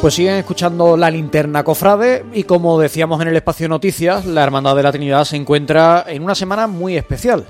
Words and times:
Pues 0.00 0.14
siguen 0.14 0.36
escuchando 0.36 0.96
la 0.96 1.10
linterna 1.10 1.62
cofrade 1.62 2.24
y 2.32 2.44
como 2.44 2.80
decíamos 2.80 3.20
en 3.20 3.28
el 3.28 3.36
espacio 3.36 3.68
noticias, 3.68 4.24
la 4.24 4.42
Hermandad 4.42 4.74
de 4.74 4.82
la 4.82 4.92
Trinidad 4.92 5.24
se 5.24 5.36
encuentra 5.36 6.06
en 6.08 6.22
una 6.22 6.34
semana 6.34 6.66
muy 6.66 6.96
especial. 6.96 7.44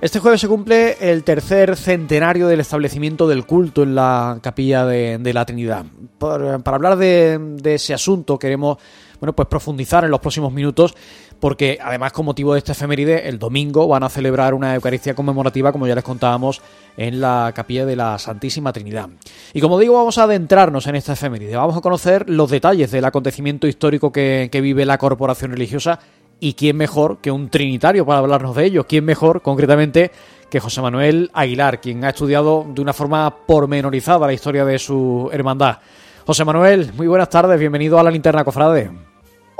Este 0.00 0.20
jueves 0.20 0.40
se 0.40 0.46
cumple 0.46 0.96
el 1.00 1.24
tercer 1.24 1.76
centenario 1.76 2.46
del 2.46 2.60
establecimiento 2.60 3.26
del 3.26 3.44
culto 3.44 3.82
en 3.82 3.96
la 3.96 4.38
capilla 4.40 4.86
de, 4.86 5.32
la 5.34 5.44
Trinidad. 5.44 5.86
para 6.18 6.76
hablar 6.76 6.98
de, 6.98 7.36
de 7.60 7.74
ese 7.74 7.94
asunto 7.94 8.38
queremos 8.38 8.78
bueno, 9.20 9.32
pues 9.32 9.48
profundizar 9.48 10.04
en 10.04 10.10
los 10.10 10.20
próximos 10.20 10.52
minutos 10.52 10.94
porque 11.40 11.78
además 11.80 12.12
con 12.12 12.26
motivo 12.26 12.52
de 12.52 12.58
este 12.58 12.72
efeméride 12.72 13.28
el 13.28 13.38
domingo 13.38 13.86
van 13.88 14.02
a 14.02 14.08
celebrar 14.08 14.54
una 14.54 14.74
Eucaristía 14.74 15.14
conmemorativa 15.14 15.72
como 15.72 15.86
ya 15.86 15.94
les 15.94 16.04
contábamos 16.04 16.60
en 16.96 17.20
la 17.20 17.52
capilla 17.54 17.86
de 17.86 17.96
la 17.96 18.18
Santísima 18.18 18.72
Trinidad. 18.72 19.08
Y 19.52 19.60
como 19.60 19.78
digo 19.78 19.94
vamos 19.94 20.18
a 20.18 20.24
adentrarnos 20.24 20.86
en 20.86 20.96
esta 20.96 21.12
efeméride, 21.12 21.56
vamos 21.56 21.76
a 21.76 21.80
conocer 21.80 22.28
los 22.28 22.50
detalles 22.50 22.90
del 22.90 23.04
acontecimiento 23.04 23.66
histórico 23.66 24.12
que, 24.12 24.50
vive 24.58 24.84
la 24.84 24.98
corporación 24.98 25.52
religiosa 25.52 26.00
y 26.40 26.54
quién 26.54 26.76
mejor 26.76 27.18
que 27.18 27.30
un 27.30 27.48
trinitario 27.48 28.04
para 28.04 28.18
hablarnos 28.18 28.56
de 28.56 28.64
ello, 28.64 28.86
quién 28.88 29.04
mejor 29.04 29.40
concretamente 29.40 30.10
que 30.50 30.58
José 30.58 30.82
Manuel 30.82 31.30
Aguilar, 31.32 31.80
quien 31.80 32.04
ha 32.04 32.10
estudiado 32.10 32.66
de 32.68 32.80
una 32.80 32.92
forma 32.92 33.46
pormenorizada 33.46 34.26
la 34.26 34.32
historia 34.32 34.64
de 34.64 34.78
su 34.78 35.30
hermandad. 35.32 35.78
José 36.26 36.44
Manuel, 36.44 36.92
muy 36.94 37.06
buenas 37.06 37.30
tardes, 37.30 37.58
bienvenido 37.58 37.98
a 37.98 38.02
la 38.02 38.10
Linterna 38.10 38.44
Cofrade. 38.44 39.07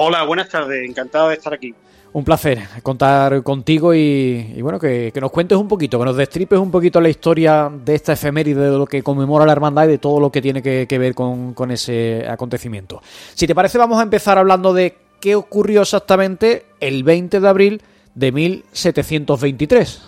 Hola, 0.01 0.23
buenas 0.23 0.49
tardes, 0.49 0.89
encantado 0.89 1.29
de 1.29 1.35
estar 1.35 1.53
aquí. 1.53 1.75
Un 2.13 2.23
placer 2.23 2.61
contar 2.85 3.43
contigo 3.43 3.93
y, 3.93 4.63
bueno, 4.63 4.79
que, 4.79 5.13
nos 5.21 5.33
cuentes 5.33 5.59
un 5.59 5.67
poquito, 5.67 5.99
que 5.99 6.05
nos 6.05 6.17
destripes 6.17 6.57
un 6.57 6.71
poquito 6.71 7.01
la 7.01 7.09
historia 7.09 7.69
de 7.69 7.97
esta 7.97 8.13
efeméride, 8.13 8.71
de 8.71 8.79
lo 8.79 8.87
que 8.87 9.03
conmemora 9.03 9.45
la 9.45 9.51
hermandad 9.51 9.87
y 9.87 9.89
de 9.89 9.99
todo 9.99 10.21
lo 10.21 10.31
que 10.31 10.41
tiene 10.41 10.63
que, 10.63 10.99
ver 10.99 11.17
con, 11.17 11.71
ese 11.73 12.25
acontecimiento. 12.29 13.03
Si 13.35 13.49
te 13.49 13.57
parece, 13.57 13.77
vamos 13.77 13.99
a 13.99 14.05
empezar 14.05 14.39
hablando 14.39 14.73
de 14.73 14.95
qué 15.21 15.35
ocurrió 15.35 15.83
exactamente 15.83 16.67
el 16.79 17.03
20 17.03 17.41
de 17.41 17.49
abril 17.49 17.83
de 18.15 18.31
1723. 18.31 20.03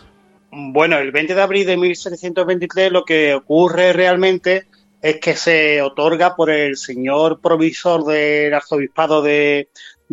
Bueno, 0.52 0.98
el 0.98 1.10
20 1.10 1.34
de 1.34 1.42
abril 1.42 1.66
de 1.66 1.76
1723 1.76 2.92
lo 2.92 3.04
que 3.04 3.34
ocurre 3.34 3.92
realmente 3.92 4.66
es 5.02 5.18
que 5.18 5.34
se 5.34 5.80
otorga 5.82 6.36
por 6.36 6.50
el 6.50 6.76
señor 6.76 7.40
provisor 7.40 8.04
del 8.04 8.52
arzobispado 8.52 9.22
de, 9.22 9.68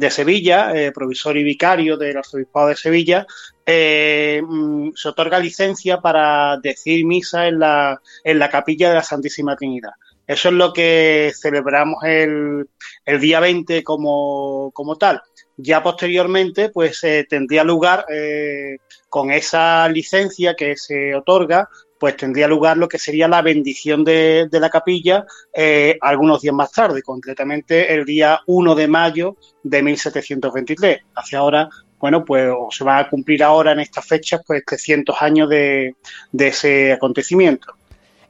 Sevilla, 0.09 0.73
eh, 0.73 0.91
provisor 0.91 1.37
y 1.37 1.43
vicario 1.43 1.97
del 1.97 2.17
arzobispado 2.17 2.67
de 2.67 2.75
Sevilla, 2.75 3.27
eh, 3.65 4.41
mm, 4.45 4.91
se 4.95 5.09
otorga 5.09 5.39
licencia 5.39 5.99
para 5.99 6.57
decir 6.57 7.05
misa 7.05 7.47
en 7.47 7.59
la, 7.59 8.01
en 8.23 8.39
la 8.39 8.49
capilla 8.49 8.89
de 8.89 8.95
la 8.95 9.03
Santísima 9.03 9.55
Trinidad. 9.55 9.91
Eso 10.25 10.49
es 10.49 10.55
lo 10.55 10.73
que 10.73 11.31
celebramos 11.35 12.03
el, 12.03 12.69
el 13.05 13.19
día 13.19 13.39
20 13.39 13.83
como, 13.83 14.71
como, 14.73 14.97
tal. 14.97 15.21
Ya 15.55 15.81
posteriormente, 15.81 16.69
pues 16.69 17.03
eh, 17.03 17.25
tendría 17.29 17.63
lugar 17.63 18.05
con 19.09 19.31
esa 19.31 19.87
licencia 19.87 20.53
que 20.55 20.75
se 20.75 21.15
otorga, 21.15 21.69
pues 21.99 22.17
tendría 22.17 22.47
lugar 22.47 22.77
lo 22.77 22.87
que 22.87 22.99
sería 22.99 23.27
la 23.27 23.41
bendición 23.41 24.03
de, 24.03 24.47
la 24.51 24.69
capilla 24.69 25.25
eh, 25.53 25.97
algunos 26.01 26.41
días 26.41 26.53
más 26.53 26.71
tarde, 26.71 27.01
concretamente 27.01 27.93
el 27.93 28.05
día 28.05 28.39
1 28.45 28.75
de 28.75 28.87
mayo 28.87 29.35
de 29.63 29.83
1723. 29.83 30.99
Hacia 31.15 31.39
ahora, 31.39 31.69
bueno, 31.99 32.23
pues 32.23 32.51
se 32.71 32.83
va 32.83 32.99
a 32.99 33.09
cumplir 33.09 33.43
ahora 33.43 33.71
en 33.71 33.79
estas 33.79 34.05
fechas 34.05 34.41
pues 34.45 34.63
300 34.65 35.15
años 35.21 35.49
de, 35.49 35.95
ese 36.37 36.93
acontecimiento. 36.93 37.73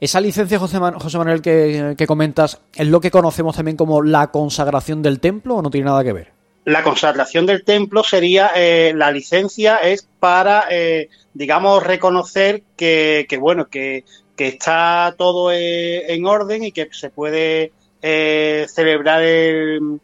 Esa 0.00 0.20
licencia, 0.20 0.58
José, 0.58 0.78
Manuel, 0.78 1.42
que, 1.42 1.94
que 1.98 2.06
comentas, 2.06 2.60
¿es 2.74 2.86
lo 2.86 3.00
que 3.00 3.10
conocemos 3.10 3.56
también 3.56 3.76
como 3.76 4.00
la 4.00 4.28
consagración 4.28 5.02
del 5.02 5.18
templo 5.18 5.56
o 5.56 5.62
no 5.62 5.70
tiene 5.70 5.86
nada 5.86 6.04
que 6.04 6.12
ver? 6.12 6.37
La 6.68 6.82
consagración 6.82 7.46
del 7.46 7.64
templo 7.64 8.04
sería, 8.04 8.50
eh, 8.54 8.92
la 8.94 9.10
licencia 9.10 9.78
es 9.78 10.06
para, 10.20 10.66
eh, 10.70 11.08
digamos, 11.32 11.82
reconocer 11.82 12.62
que, 12.76 13.26
bueno, 13.40 13.68
que, 13.70 14.04
está 14.36 15.14
todo 15.16 15.50
eh, 15.50 16.12
en 16.12 16.26
orden 16.26 16.64
y 16.64 16.72
que 16.72 16.90
se 16.92 17.08
puede 17.08 17.72
celebrar 18.02 19.22
el, 19.22 19.98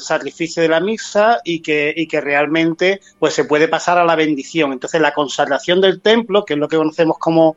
sacrificio 0.00 0.62
de 0.62 0.68
la 0.68 0.80
misa 0.80 1.38
y 1.44 1.60
que, 1.60 1.94
y 1.96 2.08
que 2.08 2.20
realmente 2.20 3.00
pues 3.20 3.32
se 3.32 3.44
puede 3.44 3.68
pasar 3.68 3.98
a 3.98 4.04
la 4.04 4.16
bendición. 4.16 4.72
Entonces 4.72 5.00
la 5.00 5.14
consagración 5.14 5.80
del 5.80 6.00
templo, 6.00 6.44
que 6.44 6.54
es 6.54 6.58
lo 6.58 6.66
que 6.66 6.76
conocemos 6.76 7.18
como, 7.18 7.56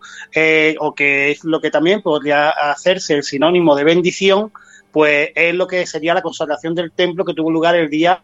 o 0.80 0.96
que 0.96 1.32
es 1.32 1.44
lo 1.44 1.60
que 1.60 1.72
también 1.72 2.04
podría 2.04 2.52
hacerse 2.52 3.16
el 3.16 3.24
sinónimo 3.24 3.76
de 3.76 3.84
bendición, 3.84 4.52
pues 4.96 5.32
es 5.36 5.54
lo 5.54 5.68
que 5.68 5.86
sería 5.86 6.14
la 6.14 6.22
consagración 6.22 6.74
del 6.74 6.94
templo 6.94 7.26
que 7.26 7.34
tuvo 7.34 7.52
lugar 7.52 7.76
el 7.76 7.90
día 7.90 8.22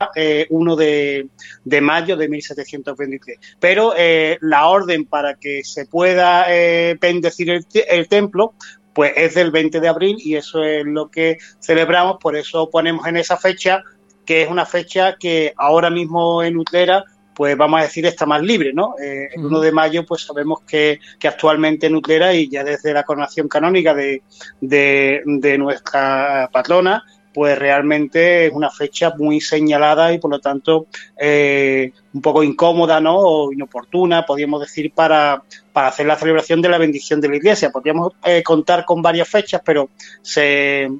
1 0.49 0.77
eh, 0.79 1.27
de, 1.65 1.81
mayo 1.81 2.15
de 2.15 2.29
1723. 2.29 3.57
Pero 3.59 3.93
eh, 3.97 4.37
la 4.39 4.67
orden 4.67 5.03
para 5.03 5.35
que 5.35 5.65
se 5.65 5.85
pueda 5.85 6.45
eh, 6.47 6.97
bendecir 6.97 7.49
el, 7.49 8.07
templo, 8.07 8.53
pues 8.93 9.11
es 9.17 9.35
del 9.35 9.51
20 9.51 9.81
de 9.81 9.87
abril 9.89 10.15
y 10.19 10.37
eso 10.37 10.63
es 10.63 10.85
lo 10.85 11.11
que 11.11 11.39
celebramos, 11.59 12.19
por 12.21 12.37
eso 12.37 12.69
ponemos 12.69 13.05
en 13.05 13.17
esa 13.17 13.35
fecha, 13.35 13.83
que 14.25 14.43
es 14.43 14.49
una 14.49 14.65
fecha 14.65 15.17
que 15.19 15.53
ahora 15.57 15.89
mismo 15.89 16.41
en 16.41 16.55
Utrera 16.55 17.03
pues 17.41 17.57
vamos 17.57 17.79
a 17.79 17.83
decir, 17.85 18.05
está 18.05 18.27
más 18.27 18.43
libre, 18.43 18.71
¿no? 18.71 18.93
Eh, 19.01 19.29
el 19.33 19.43
1 19.43 19.61
de 19.61 19.71
mayo, 19.71 20.05
pues 20.05 20.21
sabemos 20.21 20.59
que, 20.61 20.99
actualmente 21.23 21.87
en 21.87 21.95
Utrera 21.95 22.35
y 22.35 22.47
ya 22.47 22.63
desde 22.63 22.93
la 22.93 23.01
coronación 23.01 23.47
canónica 23.47 23.95
de, 23.95 24.21
de, 24.59 25.57
nuestra 25.57 26.51
patrona, 26.53 27.03
pues 27.33 27.57
realmente 27.57 28.45
es 28.45 28.53
una 28.53 28.69
fecha 28.69 29.15
muy 29.17 29.41
señalada 29.41 30.13
y 30.13 30.19
por 30.19 30.29
lo 30.29 30.39
tanto 30.39 30.85
eh, 31.19 31.91
un 32.13 32.21
poco 32.21 32.43
incómoda, 32.43 33.01
¿no? 33.01 33.17
O 33.17 33.51
inoportuna, 33.51 34.23
podríamos 34.23 34.61
decir, 34.61 34.91
para, 34.93 35.41
para 35.73 35.87
hacer 35.87 36.05
la 36.05 36.17
celebración 36.17 36.61
de 36.61 36.69
la 36.69 36.77
bendición 36.77 37.19
de 37.21 37.29
la 37.29 37.37
iglesia. 37.37 37.71
Podríamos 37.71 38.13
eh, 38.23 38.43
contar 38.43 38.85
con 38.85 39.01
varias 39.01 39.27
fechas, 39.27 39.63
pero 39.65 39.89
se, 40.21 40.91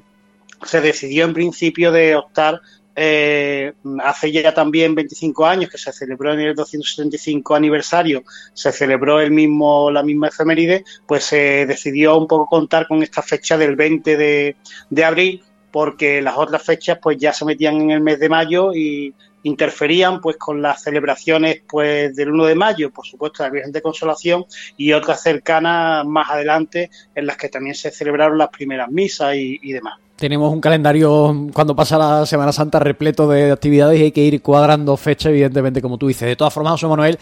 se 0.64 0.80
decidió 0.80 1.24
en 1.24 1.34
principio 1.34 1.92
de 1.92 2.16
optar 2.16 2.60
eh, 2.94 3.72
hace 4.02 4.30
ya 4.30 4.52
también 4.52 4.94
25 4.94 5.46
años 5.46 5.70
que 5.70 5.78
se 5.78 5.92
celebró 5.92 6.32
en 6.34 6.40
el 6.40 6.54
275 6.54 7.54
aniversario, 7.54 8.22
se 8.52 8.72
celebró 8.72 9.20
el 9.20 9.30
mismo, 9.30 9.90
la 9.90 10.02
misma 10.02 10.28
efeméride, 10.28 10.84
pues 11.06 11.24
se 11.24 11.66
decidió 11.66 12.16
un 12.16 12.26
poco 12.26 12.46
contar 12.46 12.86
con 12.86 13.02
esta 13.02 13.22
fecha 13.22 13.56
del 13.56 13.76
20 13.76 14.16
de, 14.16 14.56
de 14.90 15.04
abril, 15.04 15.42
porque 15.70 16.20
las 16.20 16.36
otras 16.36 16.62
fechas 16.62 16.98
pues 17.00 17.16
ya 17.16 17.32
se 17.32 17.46
metían 17.46 17.80
en 17.80 17.90
el 17.92 18.00
mes 18.00 18.20
de 18.20 18.28
mayo 18.28 18.74
y 18.74 19.14
interferían 19.44 20.20
pues 20.20 20.36
con 20.36 20.60
las 20.60 20.82
celebraciones 20.82 21.62
pues 21.68 22.14
del 22.14 22.30
1 22.30 22.44
de 22.44 22.54
mayo, 22.54 22.90
por 22.90 23.06
supuesto 23.06 23.42
la 23.42 23.50
Virgen 23.50 23.72
de 23.72 23.82
Consolación 23.82 24.44
y 24.76 24.92
otras 24.92 25.22
cercanas 25.22 26.06
más 26.06 26.30
adelante 26.30 26.90
en 27.14 27.26
las 27.26 27.36
que 27.38 27.48
también 27.48 27.74
se 27.74 27.90
celebraron 27.90 28.38
las 28.38 28.50
primeras 28.50 28.90
misas 28.90 29.34
y 29.34 29.72
demás 29.72 29.98
tenemos 30.22 30.52
un 30.52 30.60
calendario 30.60 31.48
cuando 31.52 31.74
pasa 31.74 31.98
la 31.98 32.24
Semana 32.26 32.52
Santa 32.52 32.78
repleto 32.78 33.28
de 33.28 33.50
actividades 33.50 33.98
y 33.98 34.04
hay 34.04 34.12
que 34.12 34.20
ir 34.20 34.40
cuadrando 34.40 34.96
fecha, 34.96 35.30
evidentemente, 35.30 35.82
como 35.82 35.98
tú 35.98 36.06
dices. 36.06 36.28
De 36.28 36.36
todas 36.36 36.54
formas, 36.54 36.74
José 36.74 36.86
Manuel, 36.86 37.18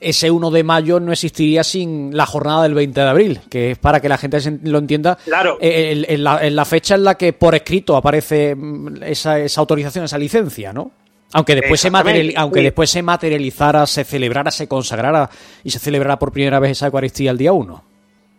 ese 0.00 0.30
1 0.30 0.50
de 0.50 0.64
mayo 0.64 0.98
no 0.98 1.12
existiría 1.12 1.62
sin 1.62 2.16
la 2.16 2.24
jornada 2.24 2.62
del 2.62 2.72
20 2.72 2.98
de 2.98 3.06
abril, 3.06 3.40
que 3.50 3.72
es 3.72 3.78
para 3.78 4.00
que 4.00 4.08
la 4.08 4.16
gente 4.16 4.38
lo 4.62 4.78
entienda. 4.78 5.18
Claro. 5.26 5.58
Eh, 5.60 6.06
en, 6.08 6.24
la, 6.24 6.64
fecha 6.64 6.94
en 6.94 7.04
la 7.04 7.16
que 7.16 7.34
por 7.34 7.54
escrito 7.54 7.94
aparece 7.98 8.54
mm, 8.54 9.02
esa, 9.02 9.36
autorización, 9.56 10.06
esa 10.06 10.16
licencia, 10.16 10.72
¿no? 10.72 10.90
Aunque 11.34 11.54
después, 11.54 11.78
se 11.78 11.90
aunque 12.34 12.62
después 12.62 12.88
se 12.88 13.02
materializara, 13.02 13.86
se 13.86 14.04
celebrara, 14.04 14.50
se 14.50 14.66
consagrara 14.66 15.28
y 15.62 15.70
se 15.70 15.78
celebrara 15.78 16.18
por 16.18 16.32
primera 16.32 16.60
vez 16.60 16.70
esa 16.70 16.86
Eucaristía 16.86 17.30
el 17.30 17.36
día 17.36 17.52
1. 17.52 17.84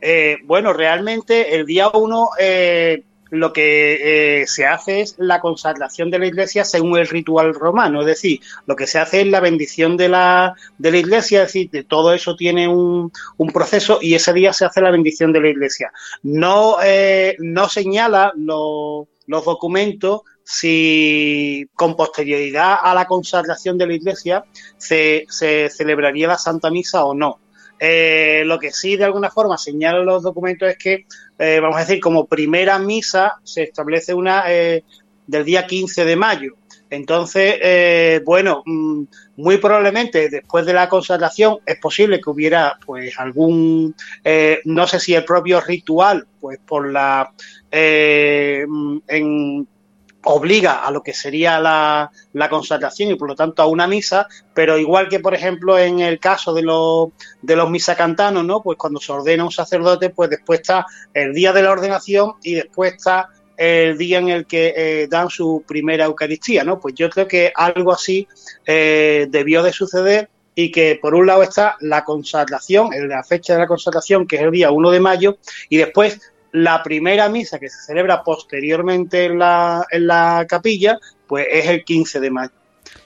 Eh, 0.01 0.37
bueno, 0.45 0.73
realmente 0.73 1.55
el 1.55 1.67
día 1.67 1.89
1 1.89 2.29
lo 3.29 3.53
que 3.53 4.41
eh, 4.41 4.47
se 4.47 4.65
hace 4.65 5.01
es 5.01 5.15
la 5.17 5.39
consagración 5.39 6.09
de 6.09 6.19
la 6.19 6.27
iglesia 6.27 6.65
según 6.65 6.97
el 6.97 7.07
ritual 7.07 7.53
romano, 7.53 8.01
es 8.01 8.07
decir, 8.07 8.39
lo 8.65 8.75
que 8.75 8.87
se 8.87 8.99
hace 8.99 9.21
es 9.21 9.27
la 9.27 9.39
bendición 9.39 9.97
de 9.97 10.09
la, 10.09 10.55
de 10.77 10.91
la 10.91 10.97
iglesia, 10.97 11.41
es 11.41 11.47
decir, 11.47 11.69
de 11.69 11.83
todo 11.83 12.13
eso 12.13 12.35
tiene 12.35 12.67
un, 12.67 13.11
un, 13.37 13.49
proceso 13.51 13.99
y 14.01 14.15
ese 14.15 14.33
día 14.33 14.53
se 14.53 14.65
hace 14.65 14.81
la 14.81 14.91
bendición 14.91 15.31
de 15.33 15.41
la 15.41 15.49
iglesia. 15.49 15.91
No, 16.23 16.77
eh, 16.83 17.35
no 17.39 17.69
señala 17.69 18.33
los 18.35 19.07
documentos 19.27 20.21
si 20.43 21.69
con 21.75 21.95
posterioridad 21.95 22.77
a 22.81 22.95
la 22.95 23.05
consagración 23.05 23.77
de 23.77 23.85
la 23.85 23.93
iglesia 23.93 24.43
se, 24.77 25.25
se 25.29 25.69
celebraría 25.69 26.27
la 26.27 26.39
Santa 26.39 26.71
Misa 26.71 27.05
o 27.05 27.13
no. 27.13 27.39
Eh, 27.79 28.43
lo 28.45 28.59
que 28.59 28.71
sí 28.71 28.97
de 28.97 29.05
alguna 29.05 29.29
forma 29.29 29.57
señalan 29.57 30.05
los 30.05 30.21
documentos 30.21 30.69
es 30.69 30.77
que, 30.77 31.05
eh, 31.37 31.59
vamos 31.61 31.77
a 31.77 31.81
decir, 31.81 32.01
como 32.01 32.25
primera 32.25 32.77
misa 32.77 33.35
se 33.43 33.63
establece 33.63 34.13
una 34.13 34.43
eh, 34.51 34.83
del 35.25 35.45
día 35.45 35.65
15 35.65 36.03
de 36.05 36.15
mayo. 36.15 36.55
Entonces, 36.91 38.23
bueno, 38.25 38.63
mm, 38.65 39.03
muy 39.37 39.57
probablemente 39.57 40.27
después 40.27 40.65
de 40.65 40.73
la 40.73 40.89
consagración 40.89 41.59
es 41.63 41.77
posible 41.77 42.19
que 42.19 42.31
hubiera 42.31 42.79
pues 42.83 43.13
algún, 43.19 43.95
no 44.65 44.87
sé 44.87 44.99
si 44.99 45.13
el 45.13 45.23
propio 45.23 45.61
ritual, 45.61 46.25
pues 46.39 46.57
por 46.65 46.91
la, 46.91 47.31
en 47.71 49.67
obliga 50.23 50.85
a 50.85 50.91
lo 50.91 51.01
que 51.01 51.13
sería 51.13 51.59
la, 51.59 52.11
la, 52.33 52.49
consagración 52.49 53.11
y 53.11 53.15
por 53.15 53.29
lo 53.29 53.35
tanto 53.35 53.61
a 53.61 53.67
una 53.67 53.87
misa, 53.87 54.27
pero 54.53 54.77
igual 54.77 55.07
que 55.07 55.19
por 55.19 55.33
ejemplo 55.33 55.77
en 55.77 56.01
el 56.01 56.19
caso 56.19 56.53
de 56.53 56.61
los, 56.61 57.09
de 57.41 57.55
los 57.55 57.69
misacantanos, 57.69 58.43
¿no? 58.43 58.61
Pues 58.61 58.77
cuando 58.77 58.99
se 58.99 59.11
ordena 59.11 59.45
un 59.45 59.51
sacerdote, 59.51 60.09
pues 60.09 60.29
después 60.29 60.59
está 60.59 60.85
el 61.13 61.33
día 61.33 61.53
de 61.53 61.63
la 61.63 61.71
ordenación 61.71 62.33
y 62.43 62.55
después 62.55 62.93
está 62.93 63.29
el 63.55 63.97
día 63.97 64.19
en 64.19 64.29
el 64.29 64.45
que 64.45 64.73
eh, 64.75 65.07
dan 65.09 65.29
su 65.29 65.63
primera 65.67 66.05
Eucaristía, 66.05 66.63
¿no? 66.63 66.79
Pues 66.79 66.95
yo 66.95 67.09
creo 67.09 67.27
que 67.27 67.51
algo 67.55 67.91
así 67.91 68.27
eh, 68.65 69.27
debió 69.29 69.63
de 69.63 69.73
suceder 69.73 70.29
y 70.55 70.71
que 70.71 70.97
por 71.01 71.15
un 71.15 71.27
lado 71.27 71.43
está 71.43 71.77
la 71.79 72.03
consagración, 72.03 72.89
la 73.07 73.23
fecha 73.23 73.53
de 73.53 73.59
la 73.59 73.67
consagración, 73.67 74.27
que 74.27 74.37
es 74.37 74.41
el 74.41 74.51
día 74.51 74.71
1 74.71 74.91
de 74.91 74.99
mayo, 74.99 75.37
y 75.69 75.77
después 75.77 76.19
la 76.51 76.81
primera 76.83 77.29
misa 77.29 77.59
que 77.59 77.69
se 77.69 77.81
celebra 77.81 78.23
posteriormente 78.23 79.25
en 79.25 79.39
la, 79.39 79.85
en 79.91 80.07
la 80.07 80.45
capilla, 80.47 80.99
pues 81.27 81.47
es 81.49 81.67
el 81.67 81.83
15 81.83 82.19
de 82.19 82.31
mayo. 82.31 82.51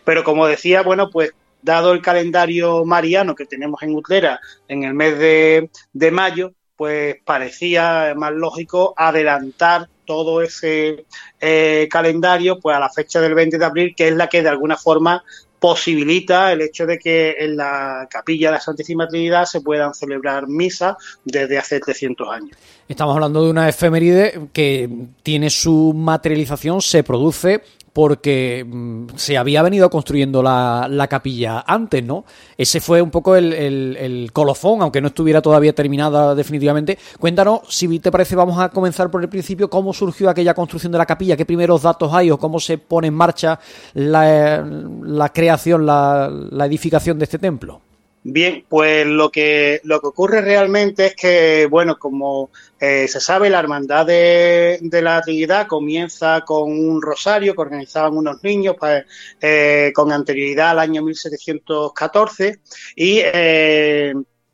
Pero 0.04 0.24
como 0.24 0.48
decía, 0.48 0.82
bueno, 0.82 1.10
pues 1.10 1.32
dado 1.62 1.94
el 1.94 2.02
calendario 2.02 2.86
mariano 2.86 3.36
que 3.36 3.46
tenemos 3.46 3.82
en 3.84 3.96
Utrera 3.96 4.40
en 4.68 4.84
el 4.84 4.94
mes 4.94 5.18
de, 5.18 5.70
de 5.94 6.12
mayo, 6.12 6.54
pues 6.76 7.18
parecía 7.24 8.14
más 8.16 8.34
lógico 8.34 8.94
adelantar 8.98 9.88
todo 10.06 10.42
ese 10.42 11.06
eh, 11.40 11.88
calendario 11.90 12.60
pues 12.60 12.76
a 12.76 12.80
la 12.80 12.90
fecha 12.90 13.22
del 13.22 13.36
20 13.36 13.58
de 13.58 13.66
abril, 13.66 13.94
que 13.96 14.10
es 14.10 14.16
la 14.16 14.28
que 14.28 14.42
de 14.42 14.50
alguna 14.50 14.76
forma 14.76 15.24
posibilita 15.64 16.52
el 16.52 16.60
hecho 16.60 16.86
de 16.86 17.00
que 17.00 17.38
en 17.40 17.56
la 17.56 18.06
capilla 18.10 18.50
de 18.50 18.56
la 18.56 18.60
Santísima 18.60 19.08
Trinidad 19.08 19.46
se 19.46 19.62
puedan 19.62 19.94
celebrar 19.94 20.46
misas 20.46 20.98
desde 21.24 21.58
hace 21.58 21.80
300 21.80 22.28
años. 22.30 22.58
Estamos 22.86 23.16
hablando 23.16 23.46
de 23.46 23.50
una 23.50 23.70
efeméride 23.70 24.50
que 24.52 24.90
tiene 25.24 25.50
su 25.50 25.94
materialización, 25.96 26.82
se 26.82 27.02
produce 27.04 27.62
porque 27.94 28.66
mm, 28.68 29.06
se 29.16 29.38
había 29.38 29.62
venido 29.62 29.90
construyendo 29.90 30.42
la, 30.42 30.88
la, 30.90 31.08
capilla 31.08 31.64
antes, 31.66 32.04
¿no? 32.04 32.26
Ese 32.58 32.82
fue 32.82 33.02
un 33.02 33.12
poco 33.12 33.36
el, 33.36 33.54
el, 33.54 34.32
colofón, 34.34 34.82
aunque 34.82 35.00
no 35.00 35.08
estuviera 35.08 35.42
todavía 35.42 35.74
terminada 35.74 36.34
definitivamente. 36.34 36.98
Cuéntanos, 37.20 37.62
si 37.70 38.00
te 38.00 38.12
parece, 38.12 38.36
vamos 38.36 38.60
a 38.60 38.70
comenzar 38.70 39.12
por 39.12 39.22
el 39.22 39.30
principio, 39.30 39.70
cómo 39.70 39.94
surgió 39.94 40.30
aquella 40.30 40.56
construcción 40.56 40.92
de 40.92 40.98
la 40.98 41.06
capilla, 41.06 41.38
qué 41.38 41.46
primeros 41.46 41.84
datos 41.84 42.12
hay 42.14 42.32
o 42.32 42.40
cómo 42.40 42.60
se 42.60 42.80
pone 42.80 43.08
en 43.08 43.14
marcha 43.14 43.60
la, 43.94 44.66
la 45.04 45.30
creación, 45.30 45.86
la, 45.86 46.30
la 46.30 46.66
edificación 46.66 47.20
de 47.20 47.26
este 47.26 47.38
templo. 47.38 47.82
Bien, 48.26 48.64
pues 48.70 49.06
lo 49.06 49.30
que, 49.30 49.82
lo 49.84 50.00
que 50.00 50.08
ocurre 50.08 50.40
realmente 50.40 51.08
es 51.08 51.16
que, 51.16 51.68
bueno, 51.70 52.00
como 52.00 52.52
eh, 52.80 53.06
se 53.10 53.20
sabe, 53.20 53.50
la 53.50 53.60
Hermandad 53.60 54.06
de, 54.06 54.80
la 54.82 55.22
Trinidad 55.22 55.68
comienza 55.68 56.42
con 56.46 56.72
un 56.72 57.02
rosario 57.02 57.54
que 57.54 57.62
organizaban 57.62 58.16
unos 58.16 58.42
niños 58.42 58.78
pues, 58.80 59.04
eh, 59.42 59.92
con 59.94 60.14
anterioridad 60.14 60.72
al 60.72 60.80
año 60.80 61.04
1714 61.04 62.62
y 62.96 63.20
eh, 63.26 64.14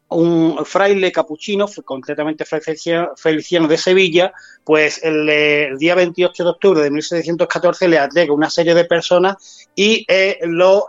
un 0.10 0.66
fraile 0.66 1.12
capuchino, 1.12 1.68
concretamente 1.86 2.46
Feliciano 2.46 3.68
de 3.68 3.78
Sevilla, 3.78 4.34
pues 4.64 5.00
el, 5.04 5.30
el, 5.30 5.78
día 5.78 5.94
28 5.94 6.44
de 6.44 6.50
octubre 6.50 6.82
de 6.82 6.90
1714 6.90 7.88
le 7.88 8.00
agrega 8.00 8.34
una 8.34 8.50
serie 8.50 8.74
de 8.74 8.86
personas 8.86 9.68
y 9.76 10.08
lo 10.42 10.88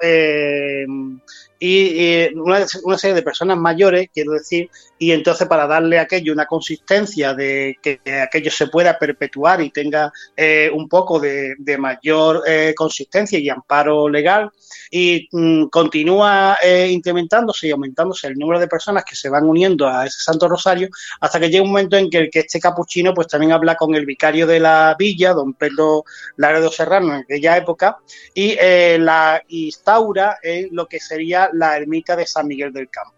y, 1.62 2.34
una, 2.36 2.66
serie 2.66 3.14
de 3.14 3.22
personas 3.22 3.58
mayores, 3.58 4.08
quiero 4.12 4.32
decir, 4.32 4.70
y 4.98 5.12
entonces 5.12 5.46
para 5.46 5.66
darle 5.66 5.98
a 5.98 6.02
aquello 6.02 6.32
una 6.32 6.46
consistencia 6.46 7.34
de 7.34 7.76
que, 7.82 8.00
aquello 8.22 8.50
se 8.50 8.68
pueda 8.68 8.98
perpetuar 8.98 9.60
y 9.60 9.70
tenga 9.70 10.10
eh, 10.34 10.70
un 10.72 10.88
poco 10.88 11.20
de, 11.20 11.56
mayor 11.78 12.42
eh, 12.46 12.74
consistencia 12.74 13.38
y 13.38 13.50
amparo 13.50 14.08
legal, 14.08 14.50
y 14.90 15.28
mm, 15.30 15.66
continúa 15.66 16.56
eh, 16.62 16.88
incrementándose 16.90 17.68
y 17.68 17.70
aumentándose 17.70 18.26
el 18.26 18.38
número 18.38 18.58
de 18.58 18.66
personas 18.66 19.04
que 19.04 19.14
se 19.14 19.28
van 19.28 19.44
uniendo 19.44 19.86
a 19.86 20.06
ese 20.06 20.20
Santo 20.20 20.48
Rosario, 20.48 20.88
hasta 21.20 21.38
que 21.38 21.50
llega 21.50 21.62
un 21.62 21.70
momento 21.70 21.98
en 21.98 22.08
que, 22.08 22.18
el, 22.18 22.30
que 22.30 22.40
este 22.40 22.58
capuchino 22.58 23.12
pues 23.12 23.28
también 23.28 23.52
habla 23.52 23.74
con 23.74 23.94
el 23.94 24.06
vicario 24.06 24.46
de 24.46 24.60
la 24.60 24.96
villa, 24.98 25.34
don 25.34 25.52
Pedro 25.52 26.04
Laredo 26.36 26.70
Serrano, 26.70 27.14
en 27.14 27.20
aquella 27.20 27.58
época, 27.58 27.98
y 28.34 28.56
la 28.98 29.42
instaura 29.48 30.38
en 30.42 30.68
lo 30.72 30.86
que 30.86 31.00
sería 31.00 31.49
la 31.52 31.76
ermita 31.76 32.16
de 32.16 32.26
San 32.26 32.46
Miguel 32.46 32.72
del 32.72 32.88
Campo. 32.90 33.14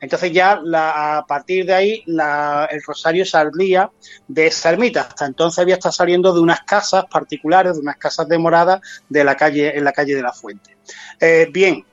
Entonces 0.00 0.32
ya 0.32 0.60
a 0.74 1.24
partir 1.28 1.64
de 1.64 1.74
ahí 1.74 2.04
el 2.06 2.82
rosario 2.84 3.24
saldría 3.24 3.88
de 4.26 4.48
esa 4.48 4.70
ermita. 4.70 5.02
Hasta 5.02 5.26
entonces 5.26 5.60
había 5.60 5.74
estado 5.74 5.92
saliendo 5.92 6.34
de 6.34 6.40
unas 6.40 6.62
casas 6.62 7.04
particulares, 7.10 7.74
de 7.74 7.82
unas 7.82 7.96
casas 7.98 8.28
de 8.28 8.36
morada 8.36 8.80
de 9.08 9.22
la 9.22 9.36
calle, 9.36 9.76
en 9.76 9.84
la 9.84 9.92
calle 9.92 10.16
de 10.16 10.22
la 10.22 10.32
Fuente. 10.32 10.76
Eh, 11.20 11.48
bien, 11.52 11.84